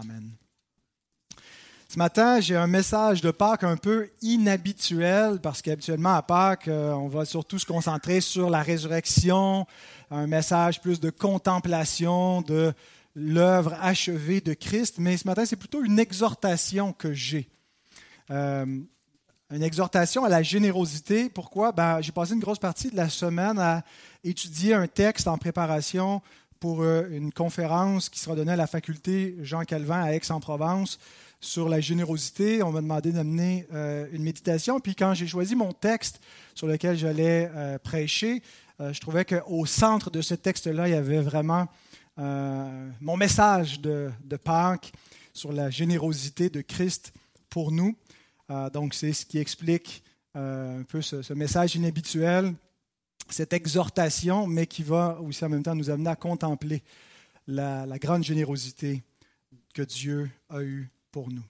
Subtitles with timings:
[0.00, 0.30] Amen.
[1.88, 6.92] Ce matin, j'ai un message de Pâques un peu inhabituel parce qu'habituellement à Pâques, euh,
[6.92, 9.66] on va surtout se concentrer sur la résurrection,
[10.12, 12.72] un message plus de contemplation de
[13.16, 14.96] l'œuvre achevée de Christ.
[14.98, 17.48] Mais ce matin, c'est plutôt une exhortation que j'ai.
[18.30, 18.66] Euh,
[19.50, 21.28] une exhortation à la générosité.
[21.28, 21.72] Pourquoi?
[21.72, 23.82] Ben, J'ai passé une grosse partie de la semaine à
[24.22, 26.22] étudier un texte en préparation
[26.60, 30.98] pour euh, une conférence qui sera donnée à la faculté Jean Calvin à Aix-en-Provence
[31.40, 32.62] sur la générosité.
[32.62, 34.80] On m'a demandé d'amener euh, une méditation.
[34.80, 36.20] Puis quand j'ai choisi mon texte
[36.54, 38.42] sur lequel j'allais euh, prêcher,
[38.80, 41.66] je trouvais qu'au centre de ce texte-là, il y avait vraiment
[42.16, 44.12] mon message de,
[44.44, 44.92] Pâques
[45.32, 47.12] sur la générosité de Christ
[47.50, 47.96] pour nous.
[48.72, 50.04] donc c'est ce qui explique
[50.36, 52.54] un peu ce message inhabituel
[53.32, 56.82] cette exhortation, mais qui va aussi en même temps nous amener à contempler
[57.46, 59.02] la, grande générosité
[59.74, 61.44] que Dieu a eue pour nous.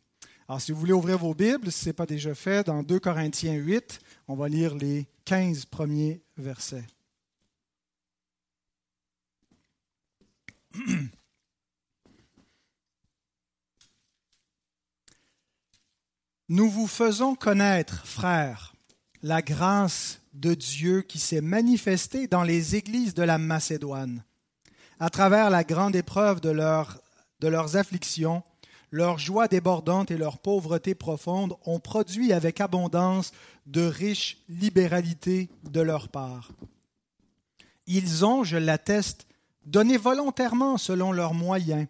[0.48, 3.00] Alors, si vous voulez ouvrir vos Bibles, si ce n'est pas déjà fait, dans 2
[3.00, 6.86] Corinthiens 8, on va lire les 15 premiers versets.
[16.50, 18.72] Nous vous faisons connaître, frères,
[19.22, 24.22] la grâce de Dieu qui s'est manifesté dans les églises de la Macédoine.
[25.00, 28.42] À travers la grande épreuve de, de leurs afflictions,
[28.90, 33.32] leur joie débordante et leur pauvreté profonde ont produit avec abondance
[33.66, 36.52] de riches libéralités de leur part.
[37.86, 39.26] Ils ont, je l'atteste,
[39.66, 41.86] donné volontairement selon leurs moyens,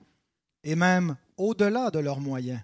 [0.64, 2.60] et même au-delà de leurs moyens,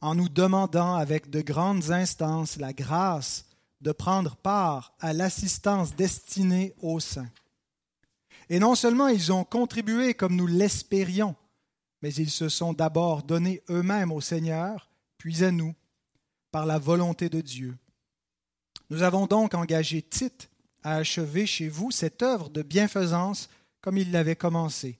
[0.00, 3.46] en nous demandant avec de grandes instances la grâce
[3.84, 7.30] de prendre part à l'assistance destinée aux saints.
[8.48, 11.36] Et non seulement ils ont contribué comme nous l'espérions,
[12.00, 15.74] mais ils se sont d'abord donnés eux-mêmes au Seigneur, puis à nous,
[16.50, 17.76] par la volonté de Dieu.
[18.88, 20.48] Nous avons donc engagé Tite
[20.82, 23.50] à achever chez vous cette œuvre de bienfaisance
[23.82, 24.98] comme il l'avait commencé.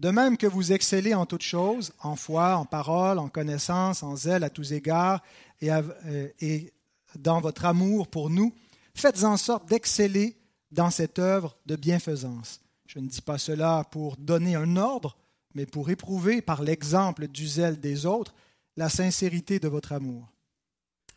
[0.00, 4.16] De même que vous excellez en toutes choses, en foi, en parole, en connaissance, en
[4.16, 5.22] zèle à tous égards,
[5.60, 6.73] et, euh, et
[7.18, 8.54] dans votre amour pour nous,
[8.94, 10.36] faites en sorte d'exceller
[10.70, 12.60] dans cette œuvre de bienfaisance.
[12.86, 15.16] Je ne dis pas cela pour donner un ordre,
[15.54, 18.34] mais pour éprouver par l'exemple du zèle des autres
[18.76, 20.32] la sincérité de votre amour.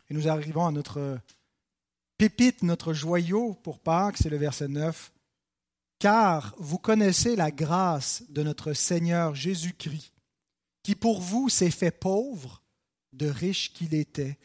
[0.08, 1.18] Et nous arrivons à notre
[2.16, 5.12] pépite, notre joyau pour Pâques, c'est le verset 9.
[5.98, 10.12] Car vous connaissez la grâce de notre Seigneur Jésus-Christ,
[10.82, 12.62] qui pour vous s'est fait pauvre,
[13.12, 14.38] de riche qu'il était,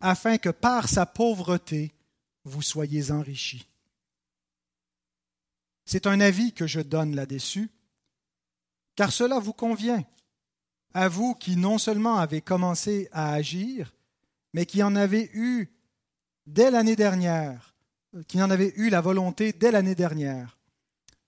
[0.00, 1.94] afin que par sa pauvreté,
[2.44, 3.66] vous soyez enrichis.
[5.84, 7.70] C'est un avis que je donne là-dessus,
[8.96, 10.04] car cela vous convient,
[10.94, 13.94] à vous qui non seulement avez commencé à agir,
[14.52, 15.68] mais qui en avez eu
[16.46, 17.74] dès l'année dernière,
[18.26, 20.58] qui en avez eu la volonté dès l'année dernière.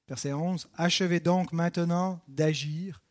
[0.09, 0.69] Verset 11.
[0.75, 3.03] Achevez donc maintenant d'agir,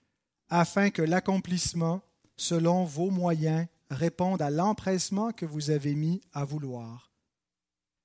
[0.49, 2.01] afin que l'accomplissement,
[2.35, 7.11] selon vos moyens, répondent à l'empressement que vous avez mis à vouloir.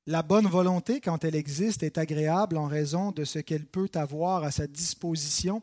[0.06, 4.42] La bonne volonté, quand elle existe, est agréable en raison de ce qu'elle peut avoir
[4.42, 5.62] à sa disposition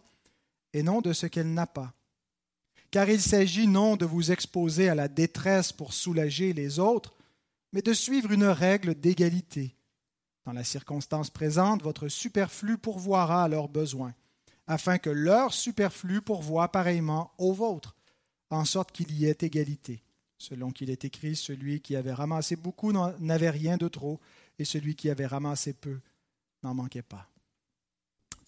[0.74, 1.94] et non de ce qu'elle n'a pas.
[2.92, 7.14] Car il s'agit non de vous exposer à la détresse pour soulager les autres,
[7.74, 9.76] mais de suivre une règle d'égalité.
[10.46, 14.14] Dans la circonstance présente, votre superflu pourvoira à leurs besoins,
[14.68, 17.96] afin que leur superflu pourvoie pareillement au vôtre,
[18.50, 20.02] en sorte qu'il y ait égalité.
[20.40, 24.20] Selon qu'il est écrit, celui qui avait ramassé beaucoup n'avait rien de trop,
[24.58, 26.00] et celui qui avait ramassé peu
[26.64, 27.30] n'en manquait pas.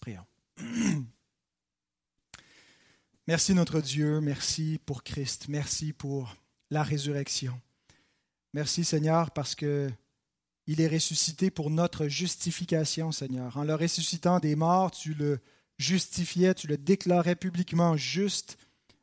[0.00, 0.26] Prions.
[3.28, 6.34] Merci notre Dieu, merci pour Christ, merci pour
[6.70, 7.60] la résurrection.
[8.52, 9.92] Merci Seigneur parce que
[10.66, 13.56] il est ressuscité pour notre justification, Seigneur.
[13.56, 15.38] En le ressuscitant des morts, tu le
[15.78, 18.58] justifiais, tu le déclarais publiquement juste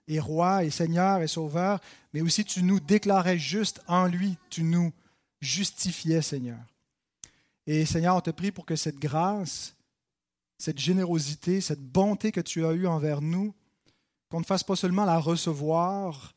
[0.09, 1.80] et roi et Seigneur et Sauveur,
[2.13, 4.92] mais aussi tu nous déclarais juste en lui, tu nous
[5.39, 6.60] justifiais, Seigneur.
[7.68, 9.75] Et Seigneur, on te prie pour que cette grâce,
[10.57, 13.54] cette générosité, cette bonté que tu as eue envers nous,
[14.30, 16.33] qu'on ne fasse pas seulement la recevoir,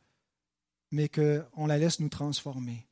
[0.91, 2.87] mais qu'on la laisse nous transformer,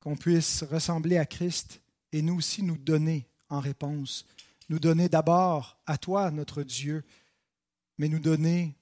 [0.00, 1.82] qu'on puisse ressembler à Christ
[2.12, 4.24] et nous aussi nous donner en réponse,
[4.70, 7.04] nous donner d'abord à toi, notre Dieu,
[7.98, 8.77] mais nous donner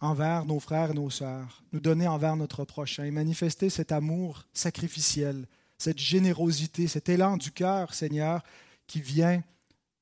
[0.00, 4.44] envers nos frères et nos sœurs, nous donner envers notre prochain et manifester cet amour
[4.52, 5.46] sacrificiel,
[5.76, 8.42] cette générosité, cet élan du cœur, Seigneur,
[8.86, 9.42] qui vient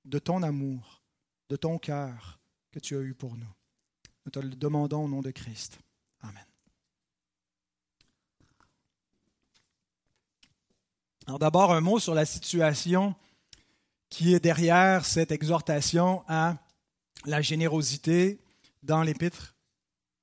[0.05, 1.03] de ton amour,
[1.49, 2.39] de ton cœur
[2.71, 3.53] que tu as eu pour nous.
[4.25, 5.79] Nous te le demandons au nom de Christ.
[6.21, 6.45] Amen.
[11.27, 13.15] Alors d'abord, un mot sur la situation
[14.09, 16.57] qui est derrière cette exhortation à
[17.25, 18.39] la générosité
[18.83, 19.56] dans l'épître,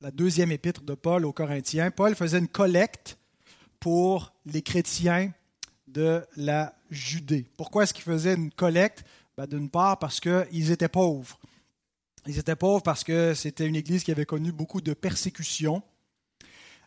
[0.04, 1.90] la deuxième épître de Paul aux Corinthiens.
[1.90, 3.18] Paul faisait une collecte
[3.80, 5.32] pour les chrétiens
[5.88, 7.46] de la Judée.
[7.56, 9.06] Pourquoi est-ce qu'il faisait une collecte?
[9.38, 11.40] Ben, D'une part parce qu'ils étaient pauvres.
[12.28, 15.82] Ils étaient pauvres parce que c'était une église qui avait connu beaucoup de persécutions.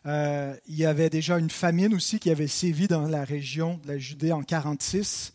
[0.05, 3.87] Euh, il y avait déjà une famine aussi qui avait sévi dans la région de
[3.87, 5.33] la Judée en 46,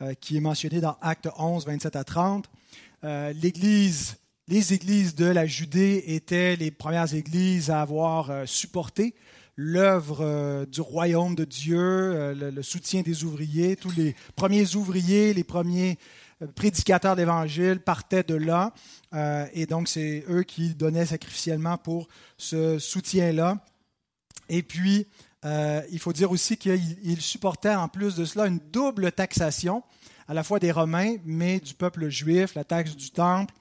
[0.00, 2.46] euh, qui est mentionnée dans Actes 11, 27 à 30.
[3.04, 4.16] Euh, l'église,
[4.50, 9.14] les églises de la Judée étaient les premières églises à avoir supporté
[9.56, 13.76] l'œuvre du royaume de Dieu, le, soutien des ouvriers.
[13.76, 15.98] Tous les premiers ouvriers, les premiers
[16.54, 18.72] prédicateurs d'Évangile partaient de là.
[19.14, 23.58] Euh, et donc, c'est eux qui donnaient sacrificiellement pour ce soutien-là.
[24.48, 25.06] Et puis,
[25.44, 29.82] euh, il faut dire aussi qu'ils supportaient en plus de cela une double taxation,
[30.28, 33.54] à la fois des Romains, mais du peuple juif, la taxe du temple.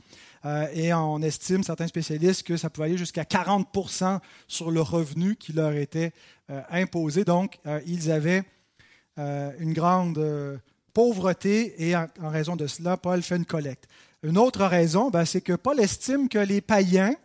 [0.46, 5.36] Euh, et on estime, certains spécialistes, que ça pouvait aller jusqu'à 40% sur le revenu
[5.36, 6.12] qui leur était
[6.72, 7.26] imposé.
[7.26, 8.44] Donc, ils avaient
[9.18, 10.60] une grande
[10.94, 13.88] pauvreté et en, raison de cela, Paul fait une collecte.
[14.24, 17.16] Une autre raison, ben, c'est que Paul estime que les païens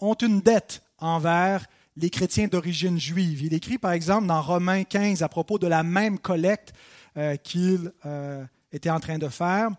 [0.00, 3.42] ont une dette envers les chrétiens d'origine juive.
[3.42, 6.74] Il écrit par exemple dans Romains 15 à propos de la même collecte
[7.16, 9.70] euh, qu'il euh, était en train de faire,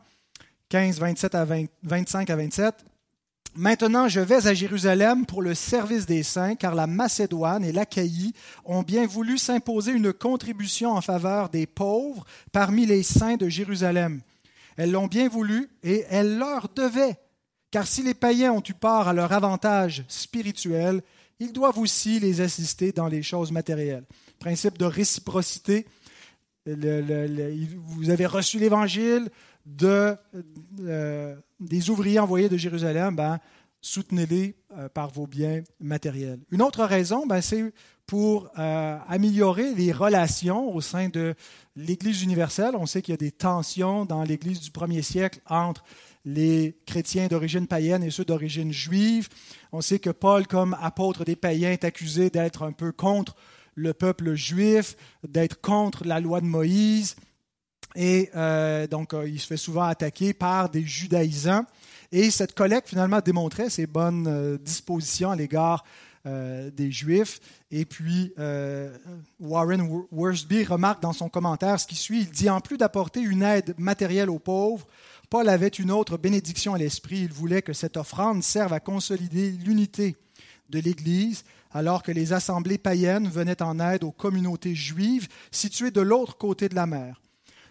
[0.70, 1.46] 15, 27 à
[1.84, 2.76] 25 à 27.
[3.58, 8.34] Maintenant, je vais à Jérusalem pour le service des saints, car la Macédoine et l'Achaïe
[8.66, 14.20] ont bien voulu s'imposer une contribution en faveur des pauvres parmi les saints de Jérusalem.
[14.76, 17.18] Elles l'ont bien voulu et elles leur devaient,
[17.72, 21.02] car si les païens ont eu part à leur avantage spirituel,
[21.40, 24.04] ils doivent aussi les assister dans les choses matérielles.
[24.40, 25.86] Principe de réciprocité.
[26.66, 29.30] vous avez reçu l'Évangile,
[29.66, 30.16] de,
[30.82, 33.40] euh, des ouvriers envoyés de Jérusalem, ben,
[33.82, 36.40] soutenez-les euh, par vos biens matériels.
[36.52, 37.74] Une autre raison, ben, c'est
[38.06, 41.34] pour euh, améliorer les relations au sein de
[41.76, 42.76] l'Église universelle.
[42.76, 45.84] On sait qu'il y a des tensions dans l'Église du premier siècle entre
[46.24, 49.30] les chrétiens d'origine païenne et ceux d'origine juive.
[49.72, 53.36] On sait que Paul, comme apôtre des païens, est accusé d'être un peu contre
[53.76, 54.96] le peuple juif,
[55.28, 57.16] d'être contre la loi de Moïse.
[57.96, 61.66] Et euh, donc, euh, il se fait souvent attaquer par des judaïsants.
[62.12, 65.84] Et cette collecte, finalement, démontrait ses bonnes euh, dispositions à l'égard
[66.28, 67.40] des Juifs.
[67.70, 68.34] Et puis,
[69.40, 73.44] Warren Worsby remarque dans son commentaire ce qui suit, il dit, en plus d'apporter une
[73.44, 74.88] aide matérielle aux pauvres,
[75.30, 77.20] Paul avait une autre bénédiction à l'esprit.
[77.20, 80.16] Il voulait que cette offrande serve à consolider l'unité
[80.72, 86.02] de l'Église, alors que les assemblées païennes venaient en aide aux communautés juives situées de
[86.02, 87.22] l'autre côté de la mer.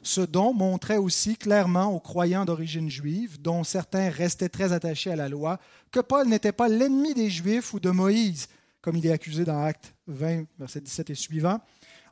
[0.04, 5.16] Ce don montrait aussi clairement aux croyants d'origine juive, dont certains restaient très attachés à
[5.16, 5.58] la loi,
[5.90, 8.48] que Paul n'était pas l'ennemi des Juifs ou de Moïse,
[8.82, 11.58] comme il est accusé dans Actes 20, verset 17 et suivant.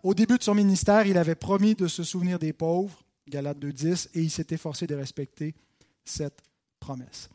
[0.02, 4.08] Au début de son ministère, il avait promis de se souvenir des pauvres, Galates 2.10,
[4.14, 5.54] et il s'est efforcé de respecter
[6.02, 6.40] cette
[6.80, 7.28] promesse.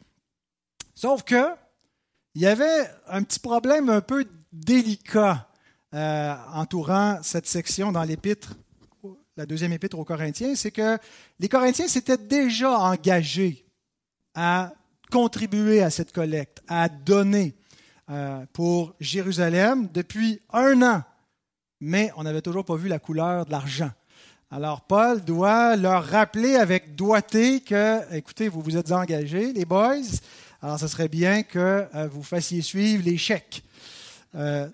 [0.95, 1.51] Sauf que,
[2.33, 5.48] il y avait un petit problème un peu délicat
[5.93, 8.55] euh, entourant cette section dans l'épître
[9.38, 10.98] la deuxième épître aux Corinthiens, c'est que
[11.39, 13.65] les Corinthiens s'étaient déjà engagés
[14.34, 14.74] à
[15.12, 17.53] contribuer à cette collecte, à donner
[18.10, 21.03] euh, pour Jérusalem depuis un an,
[21.79, 23.91] mais on n'avait toujours pas vu la couleur de l'argent.
[24.50, 30.01] Alors Paul doit leur rappeler avec doigté que, écoutez, vous vous êtes engagés, les boys,
[30.63, 33.63] alors ce serait bien que euh, vous fassiez suivre les chèques.
[34.34, 34.67] Euh,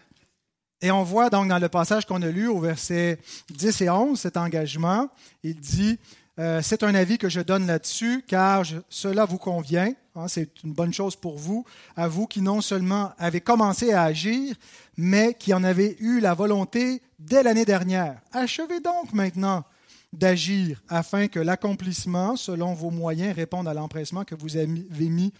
[0.83, 3.17] et on voit donc dans le passage qu'on a lu au verset
[3.49, 5.07] 10 et 11 cet engagement.
[5.41, 5.97] Il dit,
[6.39, 10.73] euh, c'est un avis que je donne là-dessus, car cela vous convient, hein, c'est une
[10.73, 11.63] bonne chose pour vous,
[11.95, 14.57] à vous qui non seulement avez commencé à agir,
[14.97, 18.19] mais qui en avez eu la volonté dès l'année dernière.
[18.33, 19.63] Achevez donc maintenant
[20.11, 25.31] d'agir afin que l'accomplissement, selon vos moyens, réponde à l'empressement que vous avez mis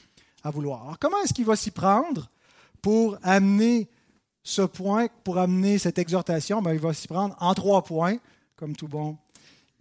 [0.42, 0.84] à vouloir.
[0.84, 2.30] Alors comment est-ce qu'il va s'y prendre
[2.82, 3.90] pour amener
[4.44, 8.18] ce point pour amener cette exhortation, ben, il va s'y prendre en trois points,
[8.56, 9.18] comme tout bon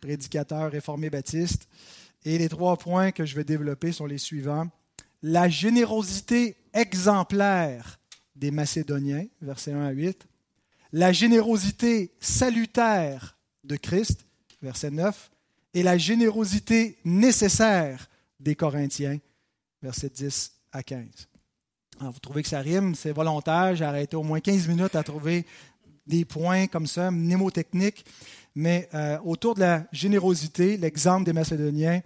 [0.00, 1.68] prédicateur réformé baptiste.
[2.24, 4.68] Et les trois points que je vais développer sont les suivants.
[5.22, 7.98] La générosité exemplaire
[8.36, 10.26] des Macédoniens, versets 1 à 8.
[10.92, 14.26] La générosité salutaire de Christ,
[14.62, 15.30] verset 9.
[15.74, 19.18] Et la générosité nécessaire des Corinthiens,
[19.82, 21.31] versets 10 à 15.
[22.10, 23.74] Vous trouvez que ça rime, c'est volontaire.
[23.76, 25.46] J'ai arrêté au moins 15 minutes à trouver
[26.06, 28.04] des points comme ça, mnémotechniques.
[28.54, 32.00] Mais euh, autour de la générosité, l'exemple des Macédoniens,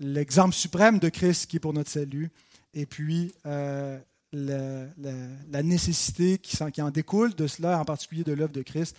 [0.00, 2.30] l'exemple suprême de Christ qui est pour notre salut,
[2.74, 3.98] et puis euh,
[4.32, 8.96] la, nécessité qui, en découle de cela, en particulier de l'œuvre de Christ,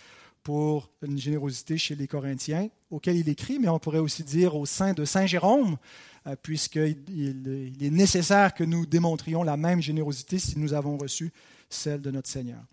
[0.49, 4.65] pour une générosité chez les Corinthiens, auquel il écrit, mais on pourrait aussi dire au
[4.65, 5.77] sein de Saint Jérôme,
[6.25, 11.31] euh, puisqu'il il est nécessaire que nous démontrions la même générosité si nous avons reçu
[11.69, 12.63] celle de notre Seigneur.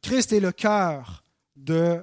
[0.00, 1.24] Christ est le cœur
[1.56, 2.00] de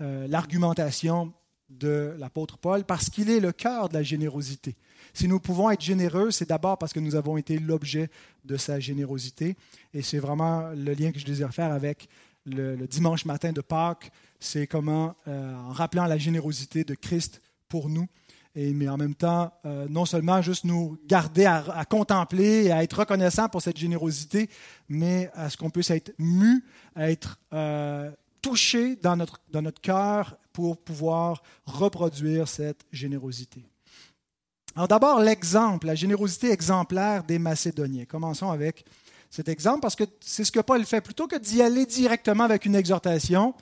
[0.00, 1.32] euh, l'argumentation
[1.70, 4.74] de l'apôtre Paul parce qu'il est le cœur de la générosité.
[5.14, 8.10] Si nous pouvons être généreux, c'est d'abord parce que nous avons été l'objet
[8.44, 9.54] de sa générosité.
[9.94, 12.08] Et c'est vraiment le lien que je désire faire avec
[12.46, 14.10] le, dimanche matin de Pâques.
[14.40, 18.08] C'est comment, euh, en rappelant la générosité de Christ pour nous,
[18.54, 22.98] mais en même temps, euh, non seulement juste nous garder à, contempler et à être
[23.00, 24.50] reconnaissant pour cette générosité,
[24.88, 26.62] mais à ce qu'on puisse être mu,
[26.94, 28.10] à être euh,
[28.42, 33.64] touché dans notre, dans notre cœur pour pouvoir reproduire cette générosité.
[34.74, 38.04] Alors d'abord, l'exemple, la générosité exemplaire des Macédoniens.
[38.06, 38.84] Commençons avec
[39.32, 41.00] cet exemple parce que c'est ce que Paul fait.
[41.00, 43.54] Plutôt que d'y aller directement avec une exhortation,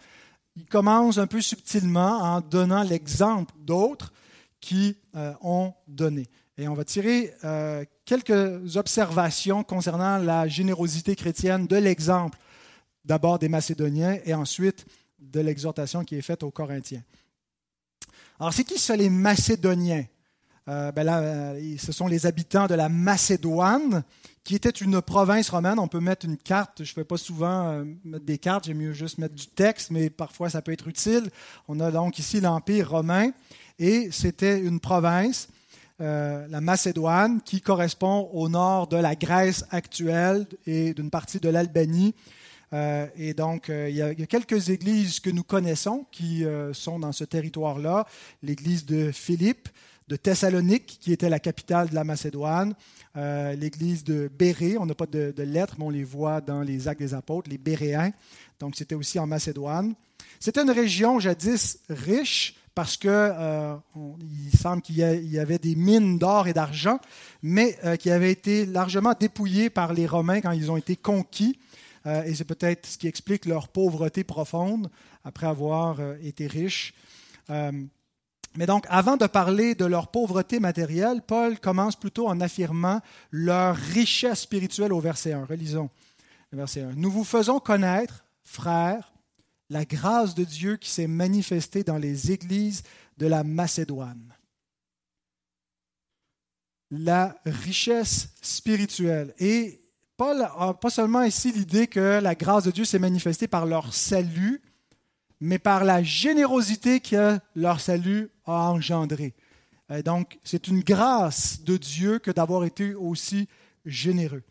[0.56, 4.12] il commence un peu subtilement en donnant l'exemple d'autres
[4.60, 6.26] qui euh, ont donné.
[6.58, 12.36] Et on va tirer euh, quelques observations concernant la générosité chrétienne de l'exemple
[13.04, 14.84] d'abord des Macédoniens et ensuite
[15.20, 17.04] de l'exhortation qui est faite aux Corinthiens.
[18.40, 20.04] Alors, c'est qui ça les Macédoniens?
[20.68, 24.04] Euh, ben là, Ce sont les habitants de la Macédoine,
[24.44, 25.78] qui était une province romaine.
[25.78, 28.92] On peut mettre une carte, je ne fais pas souvent mettre des cartes, j'aime mieux
[28.92, 31.30] juste mettre du texte, mais parfois ça peut être utile.
[31.68, 33.32] On a donc ici l'Empire romain
[33.80, 35.48] et c'était une province,
[36.02, 41.48] euh, la Macédoine, qui correspond au nord de la Grèce actuelle et d'une partie de
[41.48, 42.14] l'Albanie.
[42.74, 47.12] Euh, et donc, euh, il, y a, quelques églises que nous connaissons qui sont dans
[47.12, 48.06] ce territoire-là.
[48.42, 49.70] L'église de Philippe,
[50.10, 52.74] de Thessalonique, qui était la capitale de la Macédoine,
[53.14, 57.00] l'église de Bérée, on n'a pas de, lettres, mais on les voit dans les actes
[57.00, 58.12] des apôtres, les Béréens,
[58.58, 59.94] donc c'était aussi en Macédoine.
[60.38, 63.76] C'était une région jadis riche, parce qu'il euh,
[64.58, 66.98] semble qu'il y avait des mines d'or et d'argent,
[67.42, 71.58] mais euh, qui avaient été largement dépouillées par les Romains quand ils ont été conquis.
[72.06, 74.90] Euh, et c'est peut-être ce qui explique leur pauvreté profonde
[75.24, 76.94] après avoir été riches.
[78.56, 83.76] Mais donc, avant de parler de leur pauvreté matérielle, Paul commence plutôt en affirmant leur
[83.76, 85.44] richesse spirituelle au verset 1.
[85.44, 85.88] Relisons
[86.50, 86.92] le verset 1.
[86.96, 89.12] Nous vous faisons connaître, frères,
[89.68, 92.82] la grâce de Dieu qui s'est manifestée dans les églises
[93.18, 94.34] de la Macédoine.
[96.90, 99.32] La richesse spirituelle.
[99.38, 99.80] Et
[100.16, 103.94] Paul n'a pas seulement ici l'idée que la grâce de Dieu s'est manifestée par leur
[103.94, 104.60] salut,
[105.38, 109.34] mais par la générosité que leur salut a engendré.
[110.04, 113.48] donc, c'est une grâce de Dieu que d'avoir été aussi
[113.84, 114.42] généreux.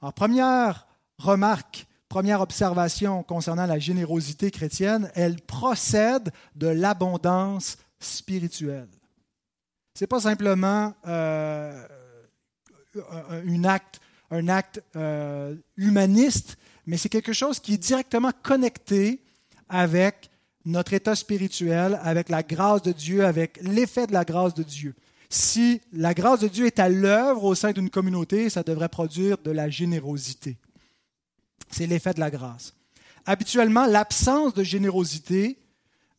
[0.00, 0.86] En première
[1.18, 8.88] remarque, Première observation concernant la générosité chrétienne, elle procède de l'abondance spirituelle.
[9.94, 11.86] Ce n'est pas simplement euh,
[13.30, 19.20] un acte, un acte euh, humaniste, mais c'est quelque chose qui est directement connecté
[19.68, 20.30] avec
[20.66, 24.94] notre état spirituel, avec la grâce de Dieu, avec l'effet de la grâce de Dieu.
[25.30, 29.38] Si la grâce de Dieu est à l'œuvre au sein d'une communauté, ça devrait produire
[29.38, 30.58] de la générosité.
[31.70, 32.74] C'est l'effet de la grâce.
[33.24, 35.58] Habituellement, l'absence de générosité,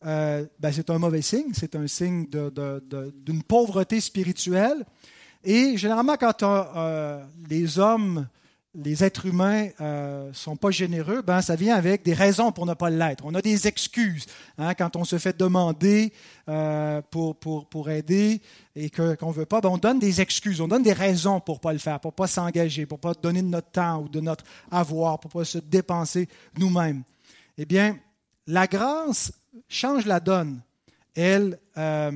[0.04, 4.84] euh, ben, c'est un mauvais signe, c'est un signe d'une pauvreté spirituelle.
[5.44, 8.26] Et généralement, quand euh, les hommes
[8.74, 12.66] les êtres humains ne euh, sont pas généreux, ben, ça vient avec des raisons pour
[12.66, 13.24] ne pas l'être.
[13.24, 14.26] On a des excuses.
[14.58, 16.12] Hein, quand on se fait demander
[16.48, 18.42] euh, pour, pour, pour, aider
[18.76, 21.56] et qu'on ne veut pas, ben, on donne des excuses, on donne des raisons pour
[21.56, 24.02] ne pas le faire, pour ne pas s'engager, pour ne pas donner de notre temps
[24.02, 27.02] ou de notre avoir, pour ne pas se dépenser nous-mêmes.
[27.56, 27.98] Eh bien,
[28.46, 29.32] la grâce
[29.68, 30.60] change la donne.
[31.14, 32.12] Elle, euh,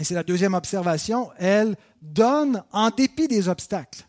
[0.00, 4.06] et c'est la deuxième observation, elle donne en dépit des obstacles.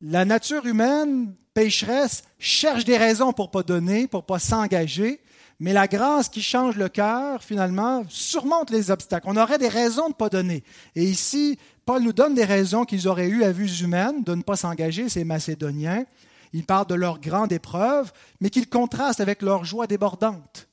[0.00, 5.20] La nature humaine, pécheresse, cherche des raisons pour ne pas donner, pour ne pas s'engager,
[5.58, 9.26] mais la grâce qui change le cœur, finalement, surmonte les obstacles.
[9.28, 10.62] On aurait des raisons de ne pas donner.
[10.94, 14.42] Et ici, Paul nous donne des raisons qu'ils auraient eues à vue humaine de ne
[14.42, 16.04] pas s'engager, ces Macédoniens.
[16.52, 20.68] Il parle de leur grande épreuve, mais qu'il contraste avec leur joie débordante.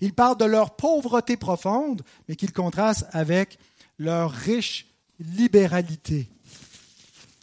[0.00, 3.58] Il parle de leur pauvreté profonde, mais qu'il contraste avec
[3.98, 4.88] leur riche
[5.18, 6.28] libéralité.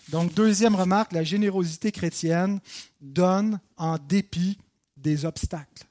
[0.10, 2.60] Donc, deuxième remarque, la générosité chrétienne
[3.02, 4.58] donne en dépit
[4.98, 5.88] des obstacles.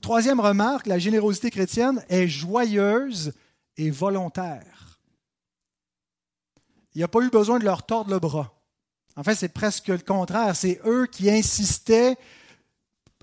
[0.00, 3.32] Troisième remarque, la générosité chrétienne est joyeuse
[3.76, 5.00] et volontaire.
[6.94, 8.54] Il n'y a pas eu besoin de leur tordre le bras.
[9.16, 10.54] En fait, c'est presque le contraire.
[10.54, 12.16] C'est eux qui insistaient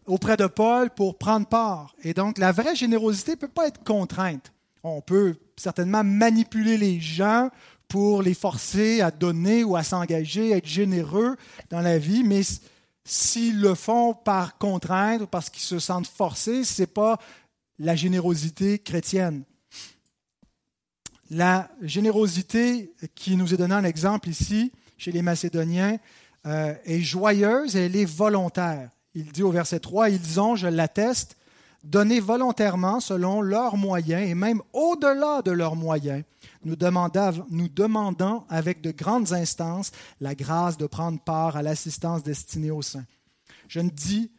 [0.06, 1.96] auprès de Paul pour prendre part.
[2.04, 4.52] Et donc, la vraie générosité ne peut pas être contrainte.
[4.84, 7.50] On peut certainement manipuler les gens
[7.92, 11.36] pour les forcer à donner ou à s'engager, à être généreux
[11.70, 12.40] dans la vie, mais
[13.04, 17.20] s'ils le font par contrainte ou parce qu'ils se sentent forcés, ce n'est pas
[17.80, 19.44] la générosité chrétienne.
[21.30, 25.98] La générosité qui nous est donnée en exemple ici, chez les Macédoniens,
[26.46, 28.90] euh, est joyeuse et elle est volontaire.
[29.16, 31.36] Il dit au verset 3, ils ont, je l'atteste,
[31.84, 36.24] donné volontairement selon leurs moyens et même au-delà de leurs moyens,
[36.64, 36.76] nous,
[37.50, 42.82] nous demandant avec de grandes instances la grâce de prendre part à l'assistance destinée aux
[42.82, 43.06] saints.
[43.68, 44.32] Je ne dis,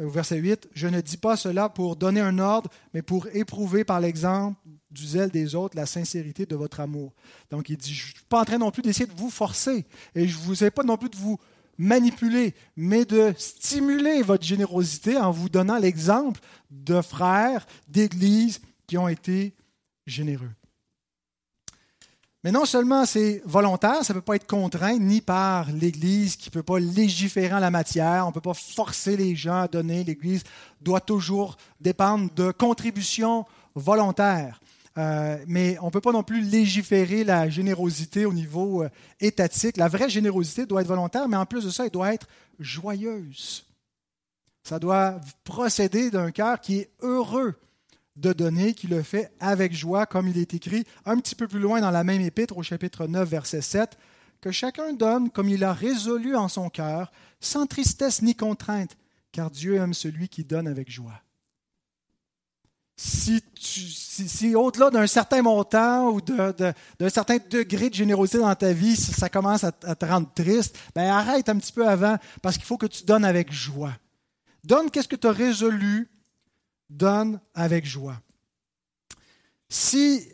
[0.00, 3.26] euh, au verset 8, je ne dis pas cela pour donner un ordre, mais pour
[3.32, 4.58] éprouver par l'exemple
[4.90, 7.12] du zèle des autres la sincérité de votre amour.
[7.50, 9.86] Donc il dit, je ne suis pas en train non plus d'essayer de vous forcer,
[10.14, 11.38] et je ne vous ai pas non plus de vous
[11.80, 16.38] manipuler, mais de stimuler votre générosité en vous donnant l'exemple
[16.70, 19.54] de frères, d'églises qui ont été
[20.06, 20.50] généreux.
[22.44, 26.50] Mais non seulement c'est volontaire, ça ne peut pas être contraint ni par l'Église qui
[26.50, 29.68] ne peut pas légiférer en la matière, on ne peut pas forcer les gens à
[29.68, 30.44] donner, l'Église
[30.82, 34.60] doit toujours dépendre de contributions volontaires.
[34.98, 38.88] Euh, mais on ne peut pas non plus légiférer la générosité au niveau euh,
[39.20, 39.76] étatique.
[39.76, 42.26] La vraie générosité doit être volontaire, mais en plus de ça, elle doit être
[42.58, 43.66] joyeuse.
[44.64, 47.54] Ça doit procéder d'un cœur qui est heureux
[48.16, 51.60] de donner, qui le fait avec joie, comme il est écrit un petit peu plus
[51.60, 53.96] loin dans la même épître, au chapitre 9, verset 7,
[54.40, 58.96] que chacun donne comme il a résolu en son cœur, sans tristesse ni contrainte,
[59.32, 61.22] car Dieu aime celui qui donne avec joie
[63.02, 69.30] si, au-delà d'un certain montant ou d'un certain degré de générosité dans ta vie, ça
[69.30, 72.86] commence à, te rendre triste, ben arrête un petit peu avant parce qu'il faut que
[72.86, 73.94] tu donnes avec joie.
[74.64, 76.10] Donne qu'est-ce que tu as résolu,
[76.90, 78.20] donne avec joie.
[79.70, 80.28] Si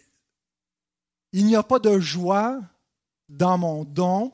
[1.33, 2.61] il n'y a pas de joie
[3.29, 4.33] dans mon don,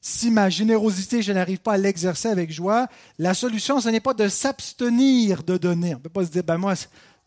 [0.00, 2.86] si ma générosité, je n'arrive pas à l'exercer avec joie,
[3.18, 5.94] la solution, ce n'est pas de s'abstenir de donner.
[5.94, 6.74] On ne peut pas se dire, ben moi,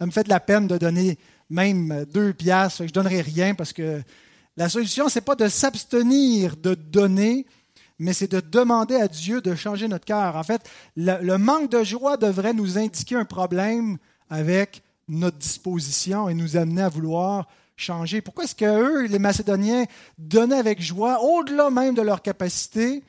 [0.01, 1.19] ça me fait de la peine de donner
[1.51, 4.01] même deux piastres, je ne donnerai rien parce que
[4.57, 7.45] la solution, ce n'est pas de s'abstenir de donner,
[7.99, 10.37] mais c'est de demander à Dieu de changer notre cœur.
[10.37, 13.99] En fait, le, manque de joie devrait nous indiquer un problème
[14.31, 18.21] avec notre disposition et nous amener à vouloir changer.
[18.21, 19.85] Pourquoi est-ce que eux, les Macédoniens,
[20.17, 23.03] donnaient avec joie, au-delà même de leur capacité,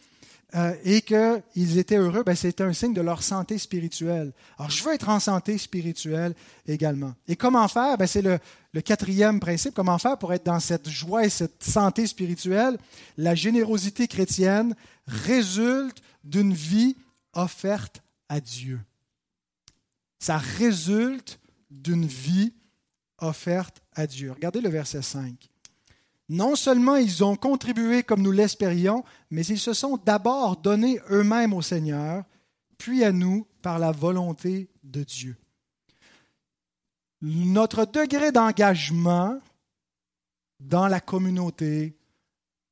[0.55, 4.33] euh, et qu'ils étaient heureux, ben, c'était un signe de leur santé spirituelle.
[4.59, 6.35] Alors, je veux être en santé spirituelle
[6.67, 7.15] également.
[7.27, 7.97] Et comment faire?
[7.97, 8.39] Ben, c'est le,
[8.83, 9.75] quatrième principe.
[9.75, 12.77] Comment faire pour être dans cette joie et cette santé spirituelle?
[13.17, 14.75] La générosité chrétienne
[15.07, 16.97] résulte d'une vie
[17.33, 18.79] offerte à Dieu.
[20.19, 22.53] Ça résulte d'une vie
[23.19, 24.33] offerte à Dieu.
[24.33, 25.52] Regardez le verset 5
[26.33, 31.53] non seulement ils ont contribué comme nous l'espérions, mais ils se sont d'abord donnés eux-mêmes
[31.53, 32.25] au Seigneur,
[32.79, 35.37] puis à nous par la volonté de Dieu.
[37.21, 39.39] Notre degré d'engagement
[40.59, 41.99] dans la communauté,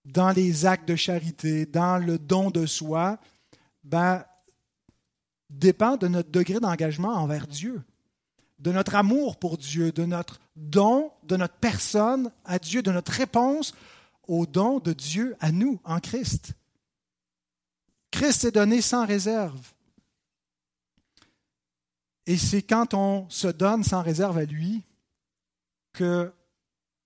[0.06, 3.20] dans les actes de charité, dans le don de soi,
[3.84, 4.24] ben,
[5.50, 7.82] dépend de notre degré d'engagement envers Dieu
[8.60, 13.12] de notre amour pour Dieu, de notre don, de notre personne à Dieu, de notre
[13.12, 13.74] réponse
[14.28, 16.52] au don de Dieu à nous en Christ.
[18.10, 19.72] Christ est donné sans réserve.
[22.26, 24.84] Et c'est quand on se donne sans réserve à lui
[25.92, 26.32] que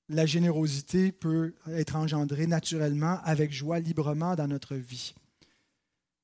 [0.09, 5.15] la générosité peut être engendrée naturellement, avec joie, librement dans notre vie.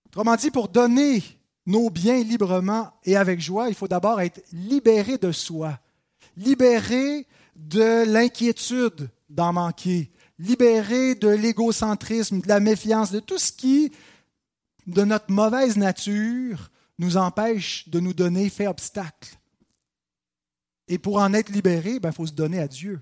[0.07, 1.23] Autrement dit, pour donner
[1.67, 5.79] nos biens librement et avec joie, il faut d'abord être libéré de soi,
[6.37, 13.93] libéré de l'inquiétude d'en manquer, libéré de l'égocentrisme, de la méfiance, de tout ce qui,
[14.87, 19.37] de notre mauvaise nature, nous empêche de nous donner, fait obstacle.
[20.89, 23.01] Et pour en être libéré, il ben, faut se donner à Dieu.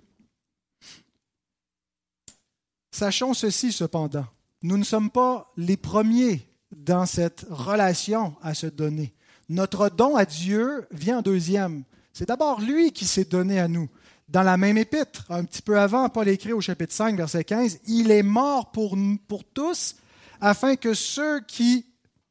[2.90, 4.26] Sachons ceci cependant,
[4.62, 9.14] nous ne sommes pas les premiers dans cette relation à se donner.
[9.48, 11.84] Notre don à Dieu vient en deuxième.
[12.18, 13.88] C'est d'abord lui qui s'est donné à nous.
[14.28, 17.78] Dans la même épître, un petit peu avant, Paul écrit au chapitre 5, verset 15,
[17.86, 19.94] Il est mort pour, pour tous
[20.40, 21.86] afin que ceux qui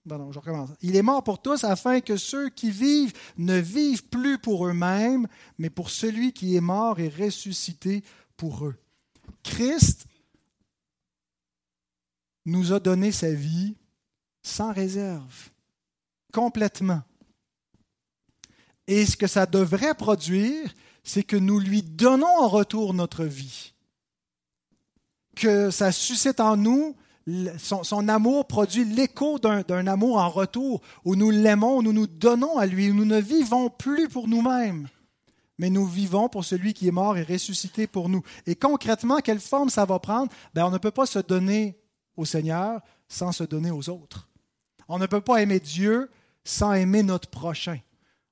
[0.05, 0.71] je recommence.
[0.81, 5.25] Il est mort pour tous afin que ceux qui vivent ne vivent plus pour eux-mêmes,
[5.57, 8.03] mais pour celui qui est mort et ressuscité
[8.35, 8.75] pour eux.
[9.41, 10.05] Christ
[12.45, 13.77] nous a donné sa vie
[14.43, 15.49] sans réserve,
[16.33, 17.03] complètement.
[18.87, 20.73] Et ce que ça devrait produire,
[21.03, 23.73] c'est que nous lui donnons en retour notre vie.
[25.35, 26.95] Que ça suscite en nous,
[27.57, 32.57] son, amour produit l'écho d'un amour en retour, où nous l'aimons, où nous nous donnons
[32.57, 34.87] à lui, où nous ne vivons plus pour nous-mêmes,
[35.57, 38.21] mais nous vivons pour celui qui est mort et ressuscité pour nous.
[38.45, 40.31] Et concrètement, quelle forme ça va prendre?
[40.53, 41.77] Ben, On ne peut pas se donner
[42.15, 44.29] au Seigneur sans se donner aux autres.
[44.87, 46.09] On ne peut pas aimer Dieu
[46.43, 47.77] sans aimer notre prochain.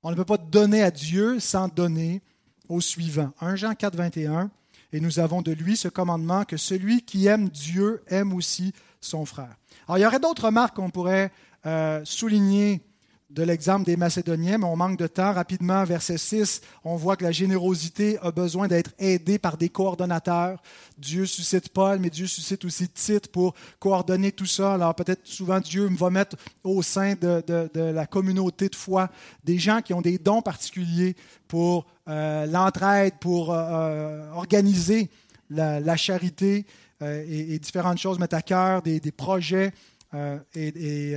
[0.07, 2.21] On ne peut pas donner à Dieu sans donner
[2.69, 3.31] au suivant.
[3.41, 4.51] 1 Jean 4, 21.
[4.93, 9.25] Et nous avons de lui ce commandement que celui qui aime Dieu aime aussi son
[9.25, 9.57] frère.
[9.87, 11.31] Alors, il y aurait d'autres remarques qu'on pourrait
[11.65, 12.83] euh, souligner
[13.35, 15.33] de l'exemple des Macédoniens, mais on manque de temps.
[15.33, 20.61] Rapidement, verset 6, on voit que la générosité a besoin d'être aidée par des coordonnateurs.
[20.97, 24.75] Dieu suscite Paul, mais Dieu suscite aussi Tite pour coordonner tout ça.
[24.75, 27.43] Alors peut-être souvent Dieu va mettre au sein de,
[27.75, 29.09] la communauté de foi
[29.43, 31.17] des gens qui ont des dons particuliers
[31.49, 35.09] pour euh, l'entraide, pour euh, euh, organiser
[35.49, 36.65] la, charité
[37.01, 39.73] et, différentes choses, mettre à cœur des, projets
[40.55, 41.15] et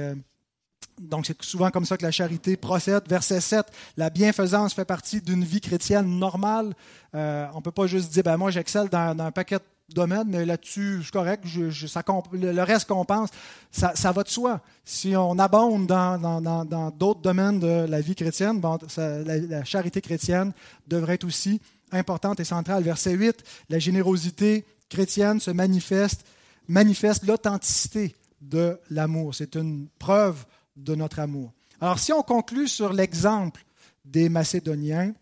[1.00, 3.02] donc, c'est souvent comme ça que la charité procède.
[3.08, 6.74] Verset 7, la bienfaisance fait partie d'une vie chrétienne normale.
[7.14, 10.28] Euh, on ne peut pas juste dire, ben, moi, j'excelle dans, un paquet de domaines,
[10.28, 13.30] mais là-dessus, je je, ça, le reste qu'on pense,
[13.70, 14.60] ça, va de soi.
[14.84, 18.60] Si on abonde dans, d'autres domaines de la vie chrétienne,
[18.96, 20.52] la, la, charité chrétienne
[20.86, 21.60] devrait être aussi
[21.92, 22.82] importante et centrale.
[22.82, 26.24] Verset 8, la générosité chrétienne se manifeste,
[26.66, 29.34] manifeste l'authenticité de l'amour.
[29.34, 30.44] C'est une preuve
[30.78, 31.52] de notre amour.
[31.80, 33.64] Alors si on conclut sur l'exemple
[34.04, 35.12] des Macédoniens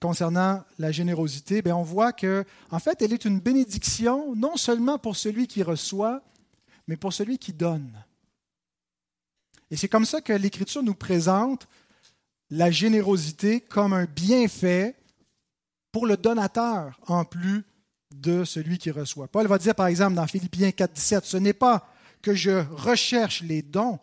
[0.00, 4.98] concernant la générosité, bien, on voit que en fait, elle est une bénédiction non seulement
[4.98, 6.22] pour celui qui reçoit,
[6.86, 7.90] mais pour celui qui donne.
[9.70, 11.66] Et c'est comme ça que l'Écriture nous présente
[12.50, 14.94] la générosité comme un bienfait
[15.92, 17.64] pour le donateur en plus
[18.14, 19.28] de celui qui reçoit.
[19.28, 23.62] Paul va dire par exemple dans Philippiens 4.17, ce n'est pas que je recherche les
[23.62, 23.98] dons,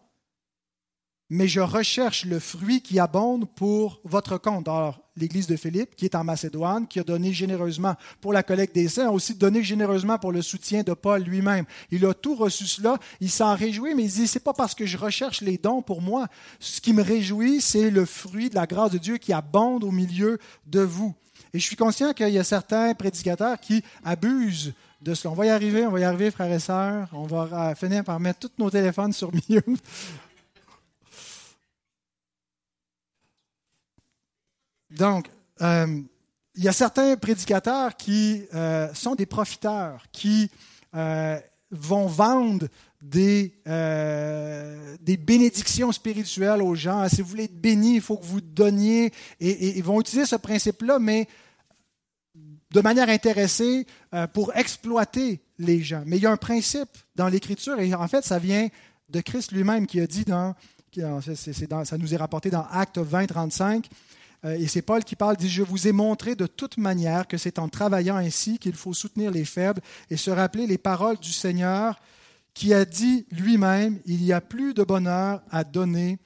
[1.36, 4.70] mais je recherche le fruit qui abonde pour votre compte.
[4.70, 8.74] Alors, l'Église de Philippe, qui est en Macédoine, qui a donné généreusement pour la collecte
[8.74, 11.66] des saints, a aussi donné généreusement pour le soutien de Paul lui-même.
[11.92, 14.86] Il a tout reçu cela, il s'en réjouit, mais il dit, c'est pas parce que
[14.86, 16.28] je recherche les dons pour moi.
[16.60, 19.92] Ce qui me réjouit, c'est le fruit de la grâce de Dieu qui abonde au
[19.92, 21.14] milieu de vous.
[21.54, 25.32] Et je suis conscient qu'il y a certains prédicateurs qui abusent de cela.
[25.32, 27.10] On va y arriver, on va y arriver, frères et sœurs.
[27.14, 29.84] On va finir par mettre tous nos téléphones sur mute.
[34.96, 35.28] Donc,
[35.62, 36.02] euh,
[36.56, 40.50] il y a certains prédicateurs qui euh, sont des profiteurs, qui
[40.96, 41.40] euh,
[41.72, 42.68] vont vendre
[43.02, 43.54] des,
[45.02, 47.08] des bénédictions spirituelles aux gens.
[47.08, 49.12] Si vous voulez être béni, il faut que vous donniez.
[49.40, 51.28] Et, ils vont utiliser ce principe-là, mais
[52.72, 53.86] de manière intéressée
[54.34, 56.02] pour exploiter les gens.
[56.08, 58.70] Mais il y a un principe dans l'Écriture, et en fait, ça vient
[59.10, 60.56] de Christ lui-même qui a dit dans,
[61.84, 63.90] ça nous est rapporté dans Acte 20, 35, euh,
[64.54, 67.60] et c'est Paul qui parle, dit, je vous ai montré de toute manière que c'est
[67.60, 72.00] en travaillant ainsi qu'il faut soutenir les faibles et se rappeler les paroles du Seigneur
[72.54, 76.20] qui a dit lui-même, il y a plus de bonheur à donner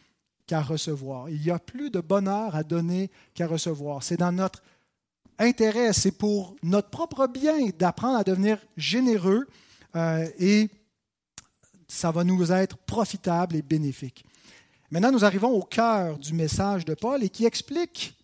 [0.46, 1.30] qu'à recevoir.
[1.30, 4.04] Il y a plus de bonheur à donner qu'à recevoir.
[4.04, 4.62] C'est dans notre
[5.40, 9.48] intérêt, c'est pour notre propre bien d'apprendre à devenir généreux
[9.96, 10.70] euh, et
[11.88, 14.26] ça va nous être profitable et bénéfique.
[14.92, 18.16] Maintenant, nous arrivons au cœur du message de Paul et qui explique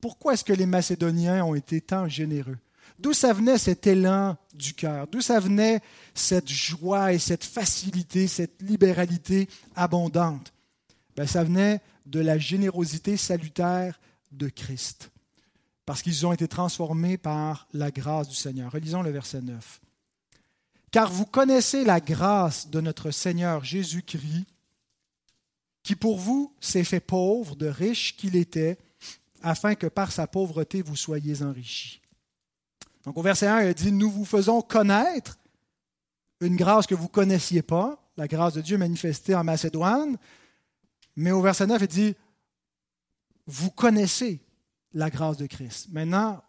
[0.00, 2.58] pourquoi est-ce que les Macédoniens ont été tant généreux.
[2.98, 5.06] D'où ça venait cet élan du cœur?
[5.06, 5.80] D'où ça venait
[6.14, 10.52] cette joie et cette facilité, cette libéralité abondante?
[11.16, 14.00] Ben, Ça venait de la générosité salutaire
[14.32, 15.10] de Christ,
[15.84, 18.72] parce qu'ils ont été transformés par la grâce du Seigneur.
[18.72, 19.80] Relisons le verset 9.
[20.90, 24.46] Car vous connaissez la grâce de notre Seigneur Jésus-Christ
[25.86, 28.76] qui pour vous s'est fait pauvre de riche qu'il était,
[29.40, 32.00] afin que par sa pauvreté vous soyez enrichis.
[33.04, 35.38] Donc au verset 1, il dit, nous vous faisons connaître
[36.40, 40.16] une grâce que vous ne connaissiez pas, la grâce de Dieu manifestée en Macédoine.
[41.14, 42.16] Mais au verset 9, il dit,
[43.46, 44.40] vous connaissez
[44.92, 45.86] la grâce de Christ.
[45.92, 46.42] Maintenant,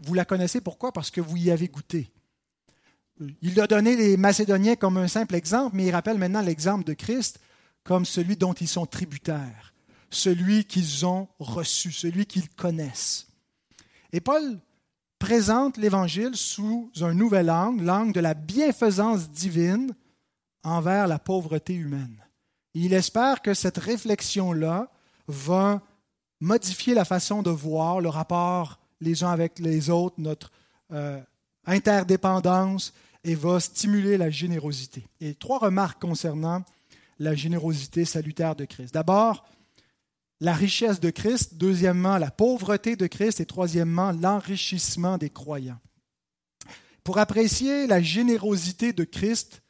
[0.00, 0.92] vous la connaissez pourquoi?
[0.92, 2.12] Parce que vous y avez goûté.
[3.40, 6.92] il a donné les Macédoniens comme un simple exemple, mais il rappelle maintenant l'exemple de
[6.92, 7.40] Christ
[7.84, 9.72] comme celui dont ils sont tributaires,
[10.10, 13.28] celui qu'ils ont reçu, celui qu'ils connaissent.
[14.12, 14.58] Et Paul
[15.18, 19.94] présente l'Évangile sous un nouvel angle, l'angle de la bienfaisance divine
[20.64, 22.16] envers la pauvreté humaine.
[22.74, 24.90] Il espère que cette réflexion-là
[25.26, 25.82] va
[26.40, 30.50] modifier la façon de voir le rapport les uns avec les autres, notre
[30.92, 31.20] euh,
[31.66, 32.92] interdépendance,
[33.24, 35.06] et va stimuler la générosité.
[35.20, 36.64] Et trois remarques concernant
[37.20, 38.94] la générosité salutaire de Christ.
[38.94, 39.46] D'abord,
[40.40, 45.78] la richesse de Christ, deuxièmement, la pauvreté de Christ, et troisièmement, l'enrichissement des croyants.
[47.04, 49.62] Pour apprécier la générosité de Christ,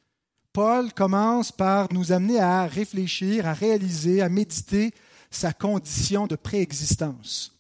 [0.53, 4.93] Paul commence par nous amener à réfléchir, à réaliser, à méditer
[5.31, 7.59] sa condition de préexistence.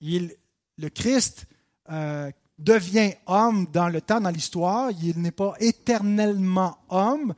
[0.00, 0.34] Il,
[0.78, 1.46] le Christ
[1.90, 4.90] euh, devient homme dans le temps, dans l'histoire.
[5.02, 7.34] Il n'est pas éternellement homme,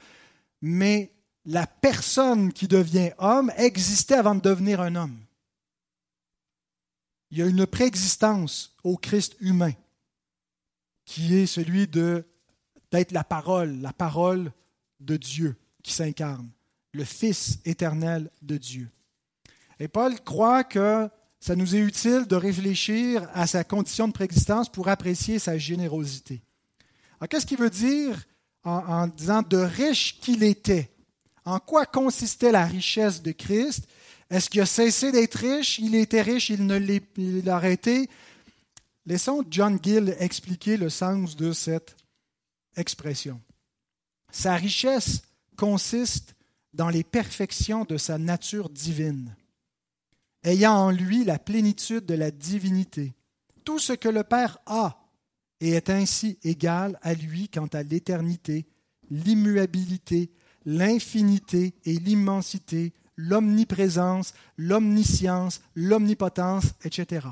[0.61, 1.13] mais
[1.47, 5.17] la personne qui devient homme existait avant de devenir un homme.
[7.31, 9.73] Il y a une préexistence au Christ humain,
[11.05, 14.53] qui est celui d'être la parole, la parole
[15.01, 16.51] de Dieu qui s'incarne,
[16.93, 18.91] le Fils éternel de Dieu.
[19.79, 24.69] Et Paul croit que ça nous est utile de réfléchir à sa condition de préexistence
[24.69, 26.43] pour apprécier sa générosité.
[27.21, 28.25] Alors, qu'est-ce qu'il veut dire
[28.65, 30.91] en, disant de riche qu'il était?
[31.47, 33.89] En quoi consistait la richesse de Christ?
[34.29, 35.79] Est-ce qu'il a cessé d'être riche?
[35.79, 36.79] Il était riche, il ne
[37.41, 38.11] l'a arrêté.
[39.07, 41.97] Laissons John Gill expliquer le sens de cette
[42.77, 43.41] expression.
[44.31, 45.23] Sa richesse
[45.57, 46.35] consiste
[46.75, 49.35] dans les perfections de sa nature divine
[50.47, 53.15] ayant en lui la plénitude de la divinité.
[53.65, 55.11] Tout ce que le Père a
[55.61, 58.67] et est ainsi égal à lui quant à l'éternité,
[59.11, 60.31] l'immuabilité,
[60.67, 67.27] l'infinité et l'immensité, l'omniprésence, l'omniscience, l'omnipotence, etc.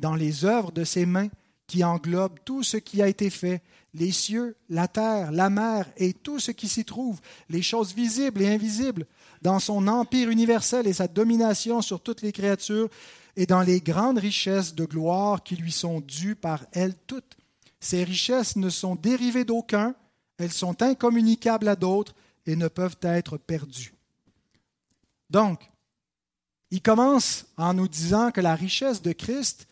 [0.00, 1.28] Dans les œuvres de ses mains
[1.68, 3.62] qui englobent tout ce qui a été fait,
[3.94, 8.42] les cieux, la terre, la mer et tout ce qui s'y trouve, les choses visibles
[8.42, 9.06] et invisibles,
[9.42, 12.88] dans son empire universel et sa domination sur toutes les créatures,
[13.36, 17.36] et dans les grandes richesses de gloire qui lui sont dues par elles toutes.
[17.80, 19.94] Ces richesses ne sont dérivées d'aucun,
[20.38, 22.14] elles sont incommunicables à d'autres
[22.46, 23.94] et ne peuvent être perdues.
[25.30, 25.70] Donc,
[26.70, 29.68] il commence en nous disant que la richesse de Christ,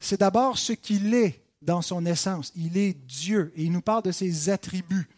[0.00, 2.52] c'est d'abord ce qu'il est dans son essence.
[2.56, 5.08] Il est Dieu et il nous parle de ses attributs.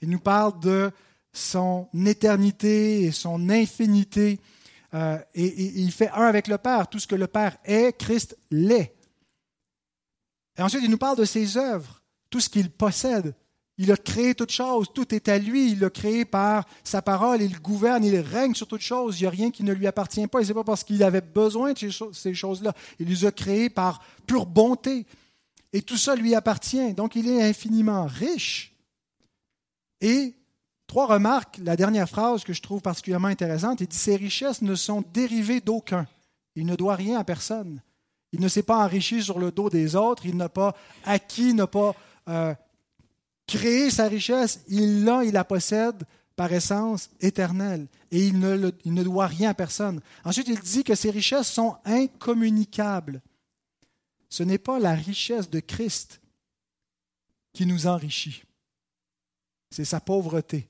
[0.00, 0.90] Il nous parle de
[1.32, 4.40] son éternité et son infinité.
[4.94, 6.88] Euh, et, il fait un avec le Père.
[6.88, 8.94] Tout ce que le Père est, Christ l'est.
[10.56, 13.34] Et ensuite, il nous parle de ses œuvres, tout ce qu'il possède.
[13.78, 17.40] Il a créé toutes choses, tout est à lui, il l'a créé par sa parole,
[17.40, 20.26] il gouverne, il règne sur toutes choses, il n'y a rien qui ne lui appartient
[20.26, 23.30] pas, et ce n'est pas parce qu'il avait besoin de ces choses-là, il les a
[23.30, 25.06] créées par pure bonté,
[25.72, 28.74] et tout ça lui appartient, donc il est infiniment riche.
[30.00, 30.34] Et
[30.88, 31.60] Trois remarques.
[31.62, 35.60] La dernière phrase que je trouve particulièrement intéressante, il dit Ces richesses ne sont dérivées
[35.60, 36.06] d'aucun.
[36.56, 37.82] Il ne doit rien à personne.
[38.32, 40.24] Il ne s'est pas enrichi sur le dos des autres.
[40.24, 41.94] Il n'a pas acquis, n'a pas
[42.28, 42.54] euh,
[43.48, 44.60] créé sa richesse.
[44.68, 46.04] Il l'a, il la possède
[46.36, 47.88] par essence éternelle.
[48.12, 50.00] Et il ne, doit rien à personne.
[50.24, 53.20] Ensuite, il dit que ces richesses sont incommunicables.
[54.28, 56.20] Ce n'est pas la richesse de Christ
[57.52, 58.44] qui nous enrichit.
[59.70, 60.68] C'est sa pauvreté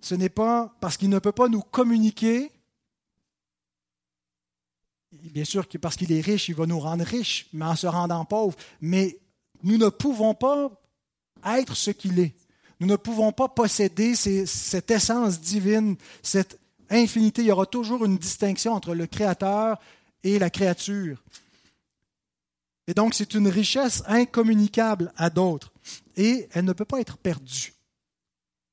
[0.00, 2.50] ce n'est pas parce qu'il ne peut pas nous communiquer.
[5.12, 7.86] Bien sûr que parce qu'il est riche, il va nous rendre riches, mais en se
[7.86, 8.56] rendant pauvres.
[8.80, 9.18] Mais
[9.62, 10.70] nous ne pouvons pas
[11.44, 12.34] être ce qu'il est.
[12.80, 16.58] Nous ne pouvons pas posséder cette essence divine, cette
[16.90, 17.42] infinité.
[17.42, 19.78] Il y aura toujours une distinction entre le Créateur
[20.22, 21.22] et la créature.
[22.86, 25.72] Et donc, c'est une richesse incommunicable à d'autres.
[26.16, 27.74] Et elle ne peut pas être perdue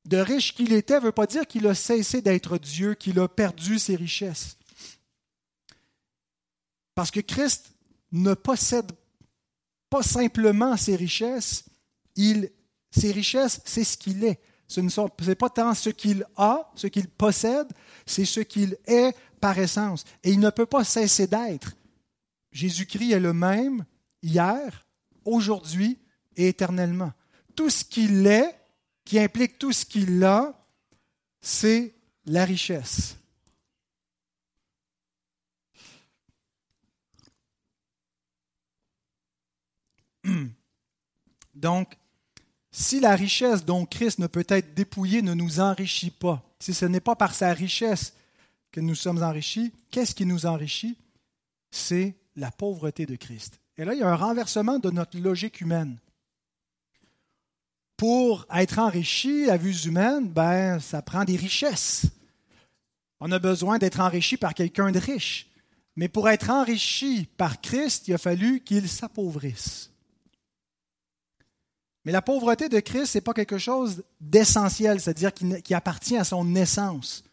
[0.05, 3.27] de riche qu'il était ne veut pas dire qu'il a cessé d'être Dieu, qu'il a
[3.27, 4.57] perdu ses richesses.
[6.93, 7.71] Parce que Christ
[8.11, 8.91] ne possède
[9.89, 11.65] pas simplement ses richesses,
[12.15, 12.51] il,
[12.95, 14.39] ses richesses, c'est ce qu'il est.
[14.67, 17.67] Ce n'est pas tant ce qu'il a, ce qu'il possède,
[18.05, 20.05] c'est ce qu'il est par essence.
[20.23, 21.75] Et il ne peut pas cesser d'être.
[22.51, 23.85] Jésus-Christ est le même
[24.23, 24.87] hier,
[25.23, 25.99] aujourd'hui
[26.35, 27.13] et éternellement.
[27.55, 28.55] Tout ce qu'il est,
[29.03, 30.53] qui implique tout ce qu'il a,
[31.41, 31.93] c'est
[32.25, 33.17] la richesse.
[41.53, 41.95] Donc,
[42.77, 46.83] si la richesse dont Christ ne peut être dépouillé ne nous enrichit pas, si ce
[46.83, 48.13] n'est pas par sa richesse
[48.73, 50.97] que nous sommes enrichis, qu'est-ce qui nous enrichit?
[51.71, 53.61] C'est la pauvreté de Christ.
[53.77, 55.99] Et là, il y a un renversement de notre logique humaine.
[57.95, 62.07] Pour être enrichi à vue humaine, ben, ça prend des richesses.
[63.21, 65.49] On a besoin d'être enrichi par quelqu'un de riche.
[65.95, 69.94] Mais pour être enrichi par Christ, il a fallu qu'il s'appauvrisse.
[72.05, 76.23] Mais la pauvreté de Christ, ce n'est pas quelque chose d'essentiel, c'est-à-dire qui, appartient à
[76.23, 77.23] son essence.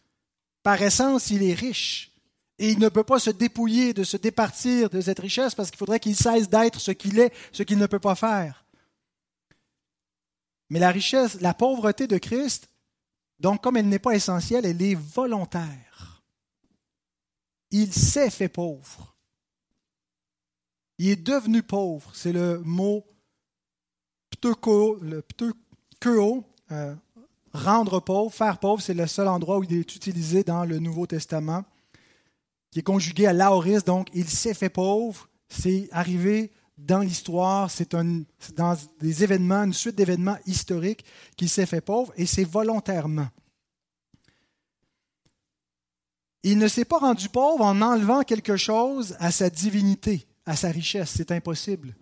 [0.63, 2.11] Par essence, il est riche.
[2.57, 5.77] Et il ne peut pas se dépouiller, de se départir de cette richesse parce qu'il
[5.77, 8.65] faudrait qu'il cesse d'être ce qu'il est, ce qu'il ne peut pas faire.
[10.69, 12.67] Mais la richesse, la pauvreté de Christ,
[13.39, 16.23] donc comme elle n'est pas essentielle, elle est volontaire.
[17.69, 19.15] Il s'est fait pauvre.
[20.97, 22.11] Il est devenu pauvre.
[22.13, 23.03] C'est le mot
[24.43, 26.95] le pteuko, euh,
[27.53, 31.07] rendre pauvre, faire pauvre, c'est le seul endroit où il est utilisé dans le Nouveau
[31.07, 31.63] Testament,
[32.71, 37.95] qui est conjugué à laoris, donc il s'est fait pauvre, c'est arrivé dans l'histoire, c'est
[37.95, 41.05] dans des événements, une suite d'événements historiques
[41.37, 43.27] qu'il s'est fait pauvre, et c'est volontairement.
[46.45, 50.69] Il ne s'est pas rendu pauvre en enlevant quelque chose à sa divinité, à sa
[50.69, 51.13] richesse.
[51.15, 51.95] C'est impossible.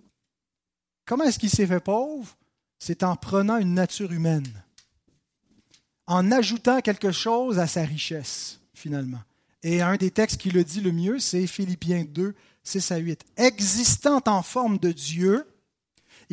[1.06, 2.38] Comment est-ce qu'il s'est fait pauvre?
[2.80, 4.48] C'est en prenant une nature humaine,
[6.08, 9.22] en ajoutant quelque chose à sa richesse, finalement.
[9.64, 12.34] Et un des textes qui le dit le mieux, c'est Philippiens 2,
[12.64, 13.24] 6 à 8.
[13.38, 15.46] Existant en forme de Dieu,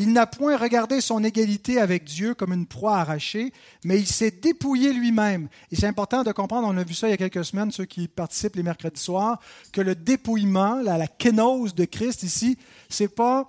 [0.01, 3.53] il n'a point regardé son égalité avec Dieu comme une proie arrachée,
[3.85, 5.49] mais il s'est dépouillé lui-même.
[5.73, 7.85] Et c'est important de comprendre, on a vu ça il y a quelques semaines, ceux
[7.85, 9.41] qui participent les mercredis soirs,
[9.73, 13.49] que le dépouillement, la, la kénose de Christ ici, c'est pas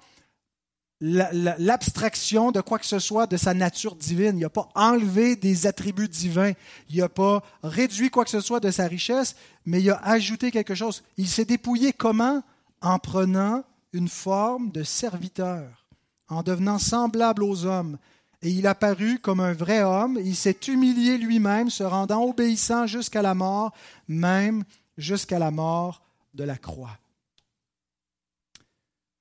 [1.01, 4.37] l'abstraction de quoi que ce soit de sa nature divine.
[4.37, 6.53] Il n'a pas enlevé des attributs divins.
[6.89, 9.35] Il n'a pas réduit quoi que ce soit de sa richesse,
[9.65, 11.03] mais il a ajouté quelque chose.
[11.17, 12.43] Il s'est dépouillé comment?
[12.81, 15.87] En prenant une forme de serviteur,
[16.27, 17.97] en devenant semblable aux hommes.
[18.41, 20.17] Et il a paru comme un vrai homme.
[20.23, 23.73] Il s'est humilié lui-même, se rendant obéissant jusqu'à la mort,
[24.07, 24.63] même
[24.97, 26.01] jusqu'à la mort
[26.33, 26.97] de la croix.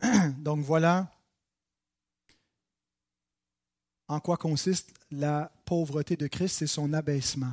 [0.39, 1.09] Donc voilà
[4.09, 7.53] en quoi consiste la pauvreté de Christ, c'est son abaissement.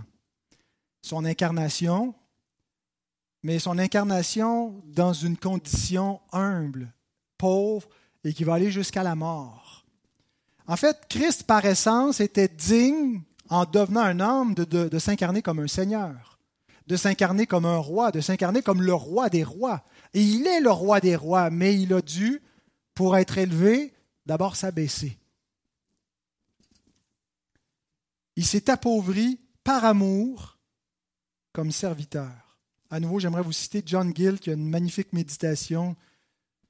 [1.01, 2.15] Son incarnation,
[3.43, 6.91] mais son incarnation dans une condition humble,
[7.37, 7.87] pauvre,
[8.23, 9.85] et qui va aller jusqu'à la mort.
[10.67, 15.67] En fait, Christ, par essence, était digne, en devenant un homme, de, s'incarner comme un
[15.67, 16.39] seigneur,
[16.87, 19.83] de s'incarner comme un roi, de s'incarner comme le roi des rois.
[20.15, 22.41] Et il est le roi des rois, mais il a dû,
[22.95, 23.93] pour être élevé,
[24.25, 25.19] d'abord s'abaisser.
[28.35, 30.59] Il s'est appauvri par amour
[31.53, 32.59] comme serviteur.
[32.89, 35.95] À nouveau, j'aimerais vous citer John Gill qui a une magnifique méditation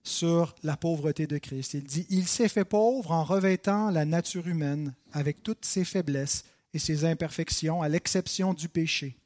[0.04, 1.73] sur la pauvreté de Christ.
[1.73, 6.43] Il dit Il s'est fait pauvre en revêtant la nature humaine avec toutes ses faiblesses
[6.73, 9.17] et ses imperfections, à l'exception du péché.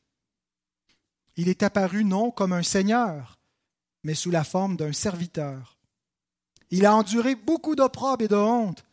[1.35, 3.39] Il est apparu non comme un seigneur,
[4.03, 5.77] mais sous la forme d'un serviteur.
[6.71, 8.85] Il a enduré beaucoup d'opprobre et de honte,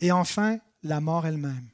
[0.00, 1.71] et enfin la mort elle-même.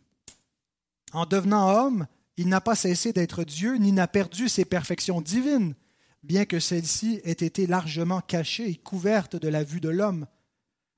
[1.12, 5.74] En devenant homme, il n'a pas cessé d'être Dieu, ni n'a perdu ses perfections divines,
[6.22, 10.26] bien que celles-ci aient été largement cachées et couvertes de la vue de l'homme.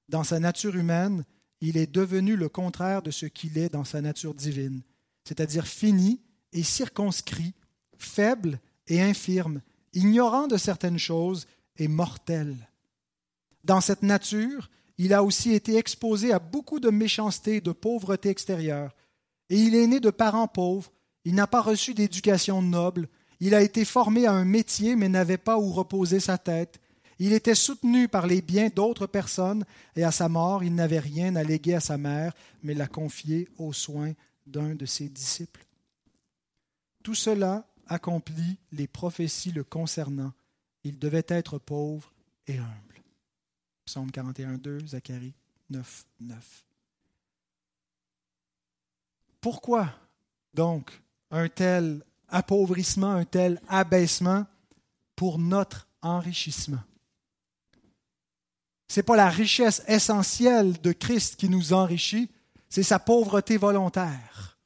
[0.09, 1.25] Dans sa nature humaine,
[1.61, 4.83] il est devenu le contraire de ce qu'il est dans sa nature divine,
[5.25, 6.21] c'est-à-dire fini
[6.53, 7.55] et circonscrit,
[7.97, 9.61] faible et infirme,
[9.93, 11.47] ignorant de certaines choses
[11.77, 12.57] et mortel.
[13.65, 18.31] Dans cette nature, il a aussi été exposé à beaucoup de méchanceté et de pauvreté
[18.31, 18.95] extérieure,
[19.51, 20.91] et il est né de parents pauvres,
[21.25, 23.09] il n'a pas reçu d'éducation noble,
[23.41, 26.81] il a été formé à un métier mais n'avait pas où reposer sa tête.
[27.19, 29.65] Il était soutenu par les biens d'autres personnes
[29.97, 32.33] et à sa mort, il n'avait rien à léguer à sa mère,
[32.63, 34.13] mais l'a confié aux soins
[34.47, 35.67] d'un de ses disciples.
[37.03, 40.33] Tout cela accomplit les prophéties le concernant.
[40.85, 42.15] Il devait être pauvre
[42.47, 43.03] et humble.
[43.85, 45.35] Psaume 41, 2, Zacharie
[45.71, 46.70] 9, 9.
[49.41, 49.89] Pourquoi
[50.55, 50.91] donc
[51.31, 54.47] un tel appauvrissement, un tel abaissement
[55.17, 56.83] pour notre enrichissement?
[58.89, 62.29] Ce n'est pas la richesse essentielle de Christ qui nous enrichit,
[62.69, 64.59] c'est sa pauvreté volontaire.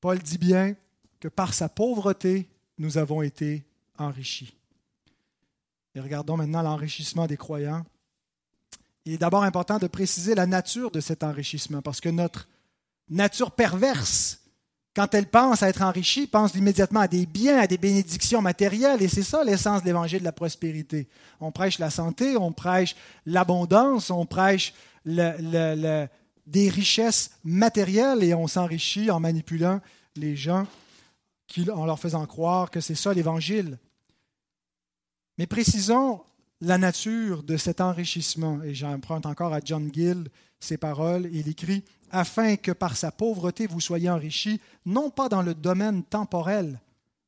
[0.00, 0.74] Paul dit bien
[1.20, 3.64] que par sa pauvreté, nous avons été
[3.98, 4.54] enrichis.
[5.94, 7.84] Et regardons maintenant l'enrichissement des croyants.
[9.04, 12.48] il est d'abord important de préciser la nature de cet enrichissement, parce que notre
[13.10, 14.40] nature perverse,
[14.94, 19.02] quand elle pense à être enrichie, pense immédiatement à des biens, à des bénédictions matérielles,
[19.02, 21.08] et c'est ça l'essence de l'évangile de la prospérité.
[21.40, 29.10] On prêche la santé, on prêche l'abondance, on prêche des richesses matérielles, et on s'enrichit
[29.10, 29.80] en manipulant
[30.16, 30.66] les gens,
[31.72, 33.78] en leur faisant croire que c'est ça l'évangile.
[35.38, 36.22] Mais précisons
[36.60, 38.60] la nature de cet enrichissement.
[38.64, 40.28] Et j'emprunte encore à John Gill
[40.58, 41.28] ces paroles.
[41.32, 46.02] Il écrit Afin que par sa pauvreté vous soyez enrichis, non pas dans le domaine
[46.02, 46.80] temporel,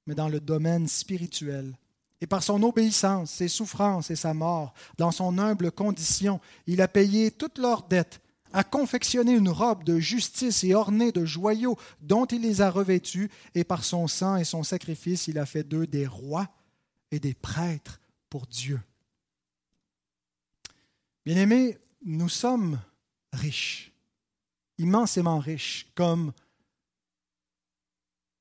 [0.07, 1.77] mais dans le domaine spirituel.
[2.21, 6.89] Et par son obéissance, ses souffrances et sa mort, dans son humble condition, il a
[6.89, 8.21] payé toutes leurs dettes,
[8.53, 13.31] a confectionné une robe de justice et ornée de joyaux dont il les a revêtus,
[13.55, 16.49] et par son sang et son sacrifice, il a fait d'eux des rois
[17.11, 18.81] et des prêtres pour Dieu.
[21.25, 22.81] Bien-aimés, nous sommes
[23.33, 23.90] riches,
[24.81, 26.33] immensément riches, comme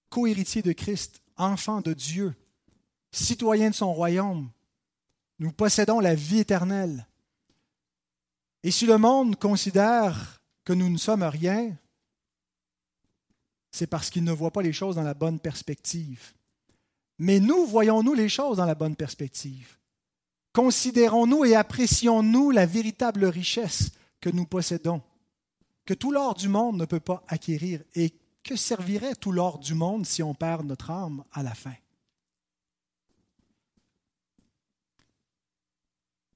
[0.10, 2.34] co-héritiers de Christ, enfants de Dieu,
[3.12, 4.50] citoyens de son royaume.
[5.40, 7.08] Nous possédons la vie éternelle.
[8.64, 11.78] Et si le monde considère que nous ne sommes rien,
[13.72, 16.34] c'est parce qu'il ne voit pas les choses dans la bonne perspective.
[17.20, 19.78] Mais nous, voyons-nous les choses dans la bonne perspective?
[20.54, 25.02] Considérons-nous et apprécions-nous la véritable richesse que nous possédons,
[25.90, 28.14] que tout l'or du monde ne peut pas acquérir, et
[28.44, 31.74] que servirait tout l'or du monde si on perd notre âme à la fin?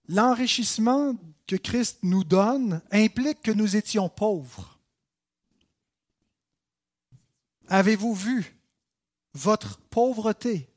[0.07, 4.79] L'enrichissement que Christ nous donne implique que nous étions pauvres.
[7.67, 8.57] Avez-vous vu
[9.35, 10.67] votre pauvreté,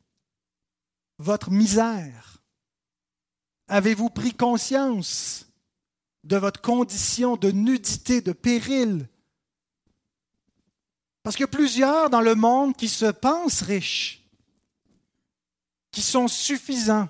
[1.16, 2.42] votre misère?
[3.68, 5.45] Avez-vous pris conscience
[6.26, 9.08] de votre condition de nudité, de péril
[11.22, 14.24] Parce que plusieurs dans le monde qui se pensent riches,
[15.92, 17.08] qui sont suffisants,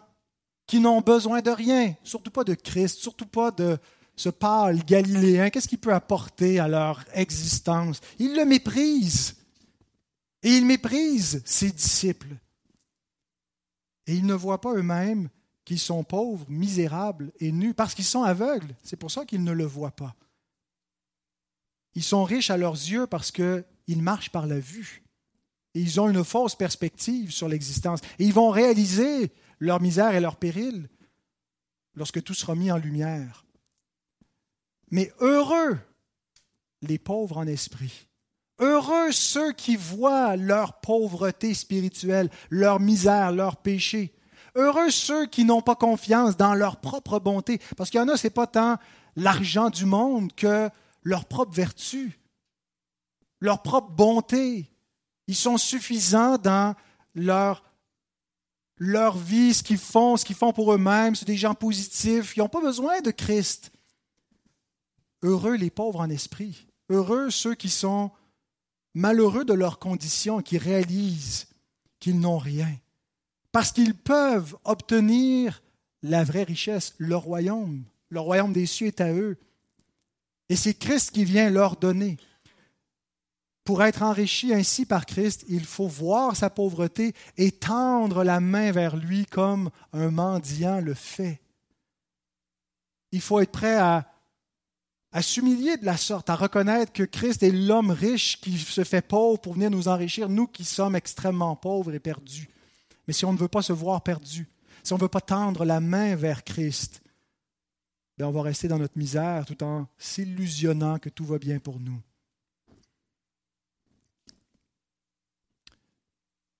[0.66, 3.78] qui n'ont besoin de rien, surtout pas de Christ, surtout pas de
[4.16, 8.00] ce pâle galiléen, qu'est-ce qu'il peut apporter à leur existence?
[8.18, 9.36] Ils le méprisent.
[10.42, 12.36] Et ils méprisent ses disciples.
[14.06, 15.28] Et ils ne voient pas eux-mêmes
[15.66, 18.74] qu'ils sont pauvres, misérables et nus, parce qu'ils sont aveugles.
[18.82, 20.14] C'est pour ça qu'ils ne le voient pas.
[21.94, 23.64] Ils sont riches à leurs yeux parce qu'ils
[24.02, 25.02] marchent par la vue.
[25.74, 28.00] Et ils ont une fausse perspective sur l'existence.
[28.18, 30.88] Et ils vont réaliser leur misère et leur péril
[31.94, 33.44] lorsque tout sera mis en lumière.
[34.90, 35.78] Mais heureux
[36.82, 38.06] les pauvres en esprit.
[38.58, 44.14] Heureux ceux qui voient leur pauvreté spirituelle, leur misère, leur péché,
[44.56, 48.16] Heureux ceux qui n'ont pas confiance dans leur propre bonté, parce qu'il y en a,
[48.16, 48.78] ce n'est pas tant
[49.14, 50.70] l'argent du monde que
[51.02, 52.18] leur propre vertu,
[53.40, 54.72] leur propre bonté.
[55.28, 56.74] Ils sont suffisants dans
[57.14, 57.64] leur,
[58.78, 61.14] leur vie, ce qu'ils font, ce qu'ils font pour eux-mêmes.
[61.14, 62.34] C'est des gens positifs.
[62.36, 63.72] Ils n'ont pas besoin de Christ.
[65.22, 66.66] Heureux les pauvres en esprit.
[66.88, 68.10] Heureux ceux qui sont
[68.94, 71.48] malheureux de leur condition, qui réalisent
[72.00, 72.72] qu'ils n'ont rien
[73.56, 75.62] parce qu'ils peuvent obtenir
[76.02, 77.84] la vraie richesse, le royaume.
[78.10, 79.38] Le royaume des cieux est à eux.
[80.50, 82.18] Et c'est Christ qui vient leur donner.
[83.64, 88.72] Pour être enrichi ainsi par Christ, il faut voir sa pauvreté et tendre la main
[88.72, 91.40] vers lui comme un mendiant le fait.
[93.10, 94.04] Il faut être prêt à,
[95.12, 99.00] à s'humilier de la sorte, à reconnaître que Christ est l'homme riche qui se fait
[99.00, 102.50] pauvre pour venir nous enrichir, nous qui sommes extrêmement pauvres et perdus.
[103.06, 104.48] Mais si on ne veut pas se voir perdu,
[104.82, 107.02] si on ne veut pas tendre la main vers Christ,
[108.16, 111.80] bien on va rester dans notre misère tout en s'illusionnant que tout va bien pour
[111.80, 112.00] nous.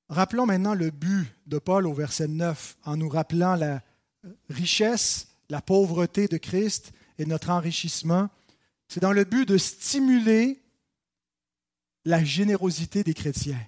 [0.08, 3.82] Rappelons maintenant le but de Paul au verset 9 en nous rappelant la
[4.48, 8.28] richesse, la pauvreté de Christ et notre enrichissement.
[8.86, 10.62] C'est dans le but de stimuler
[12.04, 13.60] la générosité des chrétiens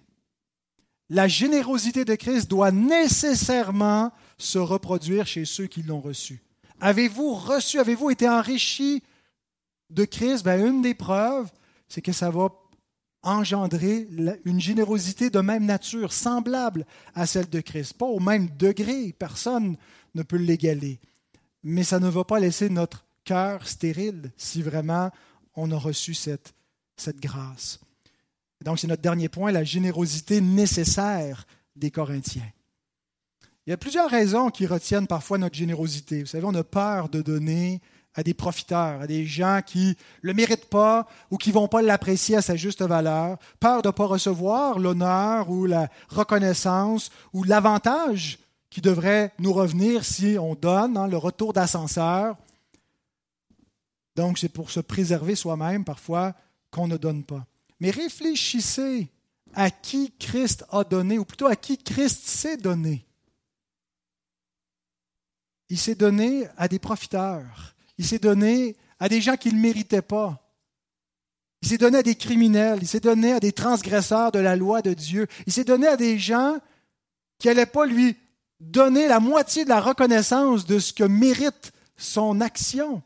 [1.11, 6.43] la générosité de Christ doit nécessairement se reproduire chez ceux qui l'ont reçu.
[6.81, 9.03] Avez-vous reçu, avez-vous été enrichi
[9.91, 10.45] de Christ?
[10.45, 11.51] Ben, Une des preuves,
[11.89, 12.51] c'est que ça va
[13.23, 14.07] engendrer
[14.45, 17.95] une générosité de même nature, semblable à celle de Christ.
[17.95, 19.77] Pas au même degré, personne
[20.15, 21.01] ne peut l'égaler.
[21.65, 25.11] Mais ça ne va pas laisser notre cœur stérile si vraiment
[25.57, 26.55] on a reçu cette,
[26.97, 27.81] cette grâce.
[28.65, 31.47] Donc, c'est notre dernier point, la générosité nécessaire
[31.77, 32.51] des Corinthiens.
[33.67, 36.21] Il y a plusieurs raisons qui retiennent parfois notre générosité.
[36.21, 37.81] Vous savez, on a peur de donner
[38.15, 41.69] à des profiteurs, à des gens qui ne le méritent pas ou qui ne vont
[41.69, 47.11] pas l'apprécier à sa juste valeur, peur de ne pas recevoir l'honneur ou la reconnaissance
[47.33, 48.39] ou l'avantage
[48.71, 52.37] qui devrait nous revenir si on donne, hein, le retour d'ascenseur.
[54.17, 56.35] Donc c'est pour se préserver soi-même parfois
[56.71, 57.47] qu'on ne donne pas.
[57.81, 59.09] Mais réfléchissez
[59.55, 63.07] à qui Christ a donné, ou plutôt à qui Christ s'est donné.
[65.68, 67.74] Il s'est donné à des profiteurs.
[67.99, 70.43] Il s'est donné à des gens qui ne méritaient pas.
[71.62, 72.79] Il s'est donné à des criminels.
[72.83, 75.26] Il s'est donné à des transgresseurs de la loi de Dieu.
[75.47, 76.59] Il s'est donné à des gens
[77.39, 78.16] qui n'allaient pas lui
[78.61, 83.03] donner la moitié de la reconnaissance de ce que mérite son action.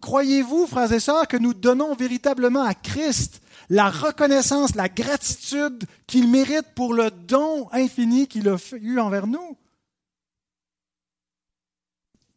[0.00, 6.28] Croyez-vous, frères et sœurs, que nous donnons véritablement à Christ la reconnaissance, la gratitude qu'il
[6.28, 9.56] mérite pour le don infini qu'il a eu envers nous?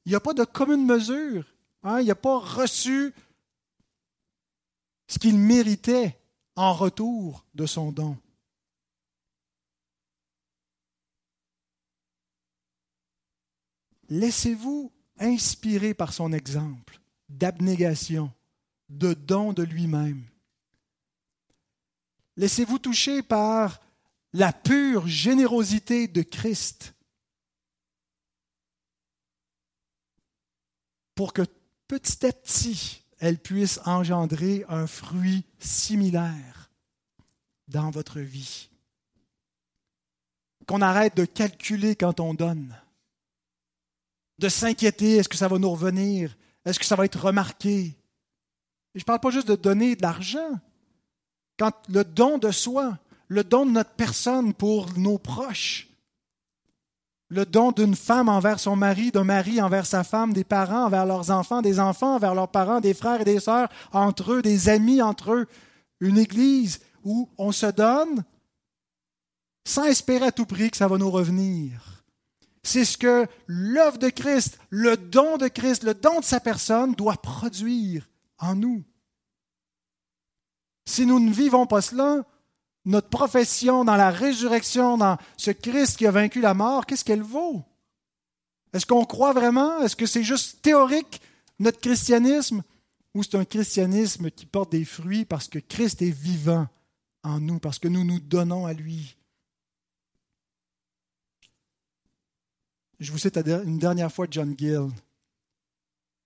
[0.05, 1.45] Il n'y a pas de commune mesure.
[1.81, 2.01] Hein?
[2.01, 3.13] Il n'a pas reçu
[5.07, 6.19] ce qu'il méritait
[6.55, 8.15] en retour de son don.
[14.09, 18.31] Laissez-vous inspirer par son exemple d'abnégation,
[18.89, 20.27] de don de lui-même.
[22.35, 23.79] Laissez-vous toucher par
[24.33, 26.93] la pure générosité de Christ
[31.15, 31.43] pour que
[31.87, 36.71] petit à petit, elle puisse engendrer un fruit similaire
[37.67, 38.69] dans votre vie.
[40.67, 42.75] Qu'on arrête de calculer quand on donne,
[44.39, 47.95] de s'inquiéter, est-ce que ça va nous revenir, est-ce que ça va être remarqué.
[48.95, 50.59] je ne parle pas juste de donner de l'argent,
[51.57, 52.97] quand le don de soi,
[53.27, 55.89] le don de notre personne pour nos proches,
[57.29, 61.05] le don d'une femme envers son mari, d'un mari envers sa femme, des parents envers
[61.05, 64.69] leurs enfants, des enfants envers leurs parents, des frères et des sœurs entre eux, des
[64.69, 65.47] amis entre eux,
[65.99, 68.23] une église où on se donne
[69.65, 72.03] sans espérer à tout prix que ça va nous revenir.
[72.61, 76.93] C'est ce que l'œuvre de Christ, le don de Christ, le don de sa personne
[76.93, 78.83] doit produire en nous.
[80.85, 82.25] Si nous ne vivons pas cela,
[82.85, 87.21] notre profession dans la résurrection, dans ce Christ qui a vaincu la mort, qu'est-ce qu'elle
[87.21, 87.63] vaut?
[88.73, 89.79] Est-ce qu'on croit vraiment?
[89.79, 91.21] Est-ce que c'est juste théorique,
[91.59, 92.63] notre christianisme?
[93.13, 96.67] Ou c'est un christianisme qui porte des fruits parce que Christ est vivant
[97.23, 99.15] en nous, parce que nous nous donnons à lui?
[102.99, 104.89] Je vous cite une dernière fois John Gill.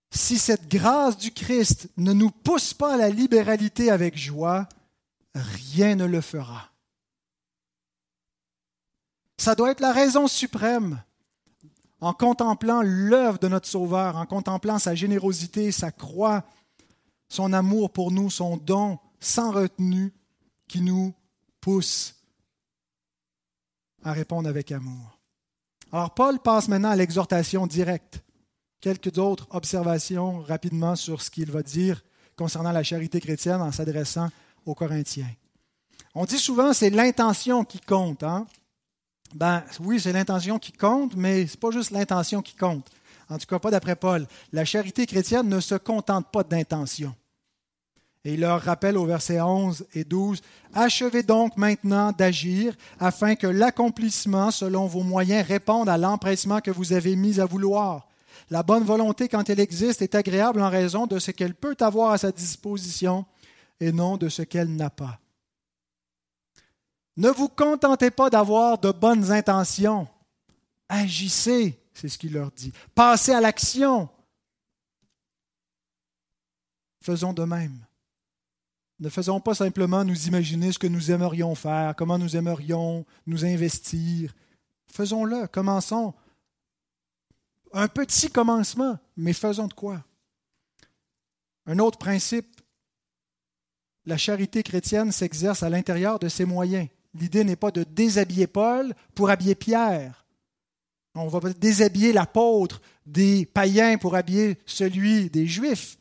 [0.10, 4.68] Si cette grâce du Christ ne nous pousse pas à la libéralité avec joie,
[5.36, 6.72] rien ne le fera.
[9.38, 11.02] Ça doit être la raison suprême
[12.00, 16.44] en contemplant l'œuvre de notre Sauveur, en contemplant sa générosité, sa croix,
[17.30, 20.14] son amour pour nous, son don sans retenue
[20.68, 21.14] qui nous
[21.60, 22.16] pousse
[24.04, 25.20] à répondre avec amour.
[25.92, 28.22] Alors Paul passe maintenant à l'exhortation directe.
[28.80, 32.04] Quelques autres observations rapidement sur ce qu'il va dire
[32.36, 34.30] concernant la charité chrétienne en s'adressant
[34.66, 35.32] aux Corinthiens.
[36.14, 38.24] On dit souvent c'est l'intention qui compte.
[38.24, 38.46] Hein?
[39.36, 42.90] Ben oui, c'est l'intention qui compte, mais ce n'est pas juste l'intention qui compte.
[43.30, 44.26] En tout cas, pas d'après Paul.
[44.54, 47.14] La charité chrétienne ne se contente pas d'intention.
[48.24, 50.42] Et il leur rappelle au verset 11 et 12,
[50.74, 56.94] Achevez donc maintenant d'agir afin que l'accomplissement selon vos moyens réponde à l'empressement que vous
[56.94, 58.08] avez mis à vouloir.
[58.50, 62.12] La bonne volonté, quand elle existe, est agréable en raison de ce qu'elle peut avoir
[62.12, 63.26] à sa disposition
[63.80, 65.20] et non de ce qu'elle n'a pas.
[67.18, 70.08] Ne vous contentez pas d'avoir de bonnes intentions.
[70.88, 72.72] Agissez, c'est ce qu'il leur dit.
[72.96, 74.08] Passez à l'action.
[77.02, 77.86] Faisons de même.
[79.00, 83.46] Ne faisons pas simplement nous imaginer ce que nous aimerions faire, comment nous aimerions nous
[83.46, 84.34] investir.
[84.88, 86.14] Faisons-le, commençons.
[87.74, 90.04] Un petit commencement, mais faisons de quoi?
[91.66, 92.58] Un autre principe
[94.08, 96.88] la charité chrétienne s'exerce à l'intérieur de ses moyens.
[97.14, 100.26] L'idée n'est pas de déshabiller Paul pour habiller Pierre.
[101.14, 105.98] On va déshabiller l'apôtre des païens pour habiller celui des Juifs.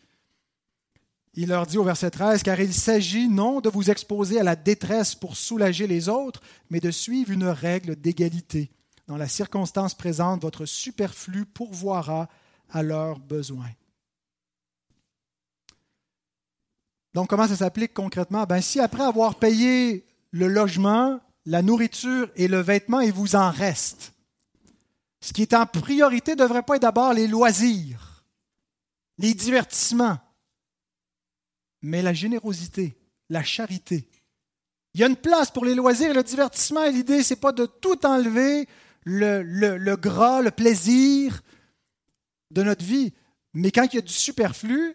[1.35, 4.55] Il leur dit au verset 13, car il s'agit non de vous exposer à la
[4.55, 8.71] détresse pour soulager les autres, mais de suivre une règle d'égalité.
[9.07, 12.29] Dans la circonstance présente, votre superflu pourvoira
[12.71, 13.71] à leurs besoins.
[17.15, 18.45] Donc, comment ça s'applique concrètement?
[18.45, 23.51] Ben, si après avoir payé le logement, la nourriture et le vêtement, il vous en
[23.51, 24.13] reste,
[25.21, 28.25] ce qui est en priorité ne devrait pas être d'abord les loisirs.
[29.19, 30.19] les divertissements,
[31.83, 32.97] mais la générosité,
[33.31, 34.09] la charité.
[34.95, 37.41] Il y a une place pour les loisirs et le divertissement, et l'idée, ce n'est
[37.41, 38.69] pas de tout enlever,
[39.07, 41.43] le, le, gras, le plaisir
[42.51, 43.15] de notre vie.
[43.55, 44.95] Mais quand il y a du superflu,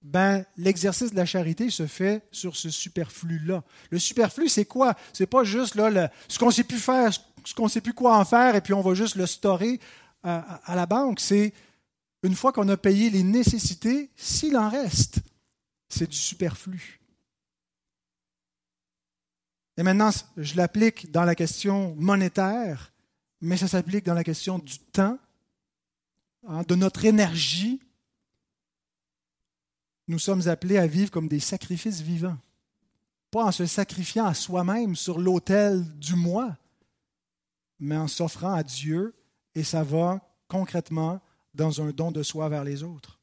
[0.00, 3.64] ben, l'exercice de la charité se fait sur ce superflu-là.
[3.90, 4.94] Le superflu, c'est quoi?
[5.12, 8.24] C'est pas juste là, ce qu'on sait plus faire, ce qu'on sait plus quoi en
[8.24, 9.80] faire, et puis on va juste le storer
[10.22, 11.20] à la banque.
[11.20, 11.52] C'est
[12.22, 15.18] une fois qu'on a payé les nécessités, s'il en reste,
[15.88, 17.00] c'est du superflu.
[19.76, 22.92] Et maintenant, je l'applique dans la question monétaire,
[23.40, 25.18] mais ça s'applique dans la question du temps,
[26.46, 27.80] hein, de notre énergie.
[30.08, 32.38] Nous sommes appelés à vivre comme des sacrifices vivants,
[33.30, 36.56] pas en se sacrifiant à soi-même sur l'autel du moi,
[37.78, 39.14] mais en s'offrant à Dieu,
[39.54, 41.20] et ça va concrètement
[41.54, 43.18] dans un don de soi vers les autres.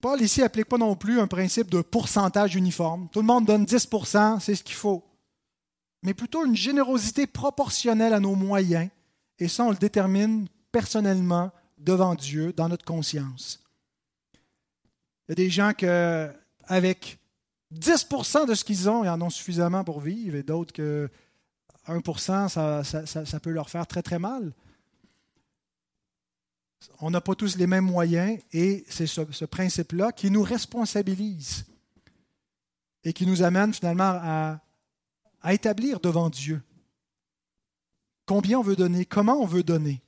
[0.00, 3.08] Paul ici n'applique pas non plus un principe de pourcentage uniforme.
[3.10, 5.02] Tout le monde donne 10% c'est ce qu'il faut.
[6.04, 8.88] Mais plutôt une générosité proportionnelle à nos moyens,
[9.40, 13.60] et ça, on le détermine personnellement devant Dieu, dans notre conscience.
[15.26, 15.86] Il y a des gens qui,
[16.64, 17.18] avec
[17.74, 21.10] 10% de ce qu'ils ont, ils en ont suffisamment pour vivre, et d'autres que
[21.88, 24.52] 1% ça, ça peut leur faire très très mal
[27.00, 31.66] on n'a pas tous les mêmes moyens et c'est ce, principe-là qui nous responsabilise
[33.02, 34.60] et qui nous amène finalement à,
[35.44, 36.60] à établir devant Dieu
[38.26, 40.00] combien on veut donner, comment on veut donner.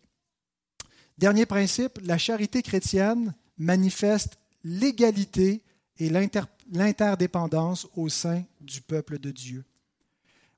[1.19, 5.63] Dernier principe, la charité chrétienne manifeste l'égalité
[5.99, 9.65] et l'interdépendance au sein du peuple de Dieu.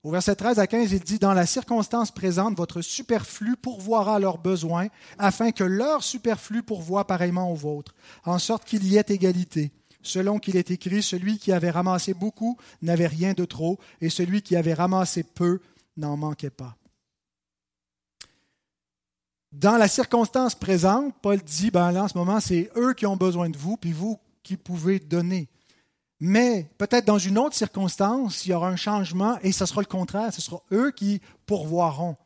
[0.02, 4.18] Au verset 13 à 15, il dit, Dans la circonstance présente, votre superflu pourvoira à
[4.18, 9.04] leurs besoins, afin que leur superflu pourvoie pareillement au vôtre, en sorte qu'il y ait
[9.08, 9.72] égalité.
[10.08, 14.40] Selon qu'il est écrit, celui qui avait ramassé beaucoup n'avait rien de trop, et celui
[14.40, 15.60] qui avait ramassé peu
[15.98, 16.78] n'en manquait pas.
[19.52, 23.16] Dans la circonstance présente, Paul dit, ben là, en ce moment, c'est eux qui ont
[23.18, 25.50] besoin de vous, puis vous qui pouvez donner.
[26.20, 29.86] Mais peut-être dans une autre circonstance, il y aura un changement et ce sera le
[29.86, 30.32] contraire.
[30.32, 32.16] Ce sera eux qui pourvoiront.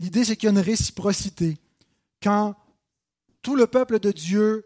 [0.00, 1.58] L'idée, c'est qu'il y a une réciprocité.
[2.22, 2.56] Quand
[3.42, 4.64] tout le peuple de Dieu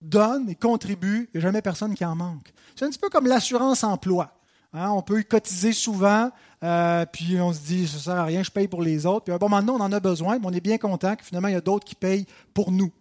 [0.00, 2.52] donne et contribue, il n'y a jamais personne qui en manque.
[2.74, 4.32] C'est un petit peu comme l'assurance emploi.
[4.72, 4.90] Hein.
[4.90, 6.30] on peut y cotiser souvent,
[6.62, 9.24] euh, puis on se dit, ça ne sert à rien, je paye pour les autres.
[9.24, 11.54] Puis bon, maintenant, on en a besoin, mais on est bien content que finalement, il
[11.54, 12.92] y a d'autres qui payent pour nous.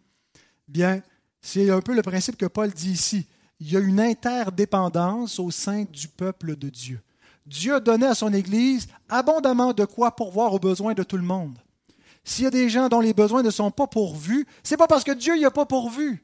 [0.67, 1.01] Bien,
[1.41, 3.27] c'est un peu le principe que Paul dit ici
[3.59, 7.01] il y a une interdépendance au sein du peuple de Dieu.
[7.45, 11.23] Dieu a donné à son Église abondamment de quoi pourvoir aux besoins de tout le
[11.23, 11.57] monde.
[12.23, 15.03] S'il y a des gens dont les besoins ne sont pas pourvus, c'est pas parce
[15.03, 16.23] que Dieu n'y a pas pourvu.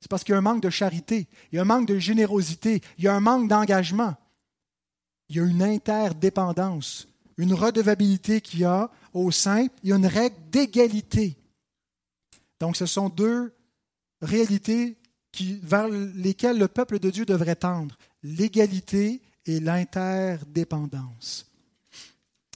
[0.00, 1.98] C'est parce qu'il y a un manque de charité, il y a un manque de
[1.98, 4.16] générosité, il y a un manque d'engagement.
[5.28, 9.96] Il y a une interdépendance, une redevabilité qu'il y a au sein, il y a
[9.96, 11.36] une règle d'égalité.
[12.58, 13.54] Donc ce sont deux
[14.22, 14.96] réalités
[15.62, 21.46] vers lesquels le peuple de Dieu devrait tendre, l'égalité et l'interdépendance.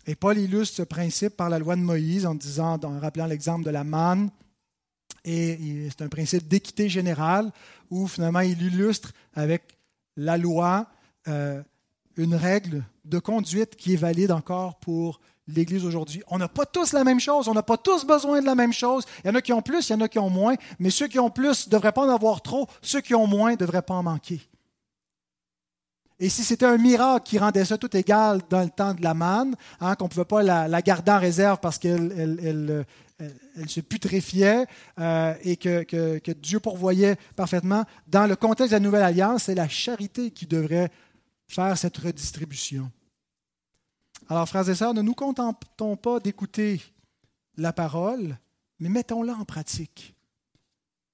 [0.06, 3.64] Et Paul illustre ce principe par la loi de Moïse en disant, en rappelant l'exemple
[3.64, 4.30] de la manne,
[5.24, 7.50] et c'est un principe d'équité générale
[7.90, 9.78] où finalement il illustre avec
[10.16, 10.86] la loi
[11.28, 11.62] euh,
[12.16, 16.22] une règle de conduite qui est valide encore pour l'Église aujourd'hui.
[16.28, 18.72] On n'a pas tous la même chose, on n'a pas tous besoin de la même
[18.72, 19.04] chose.
[19.24, 20.90] Il y en a qui ont plus, il y en a qui ont moins, mais
[20.90, 23.56] ceux qui ont plus ne devraient pas en avoir trop, ceux qui ont moins ne
[23.56, 24.40] devraient pas en manquer.
[26.20, 29.14] Et si c'était un miracle qui rendait ça tout égal dans le temps de la
[29.14, 32.86] manne, hein, qu'on ne pouvait pas la, garder en réserve parce qu'elle elle,
[33.66, 34.66] se putréfiait
[34.98, 35.82] euh, et que,
[36.18, 40.46] que Dieu pourvoyait parfaitement, dans le contexte de la Nouvelle Alliance, c'est la charité qui
[40.46, 40.90] devrait
[41.46, 42.90] faire cette redistribution.
[44.28, 46.80] Alors, frères et sœurs, ne nous contentons pas d'écouter
[47.56, 48.38] la parole,
[48.80, 50.14] mais mettons-la en pratique.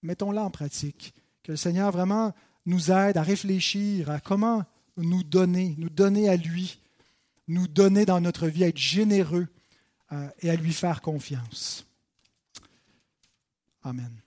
[0.03, 1.15] Mettons-la en pratique.
[1.43, 2.33] Que le Seigneur vraiment
[2.67, 4.65] nous aide à réfléchir à comment
[4.97, 6.81] nous donner, nous donner à lui,
[7.49, 9.49] nous donner dans notre vie, à être généreux
[10.13, 11.90] euh, et à lui faire confiance.
[13.85, 14.23] Amen.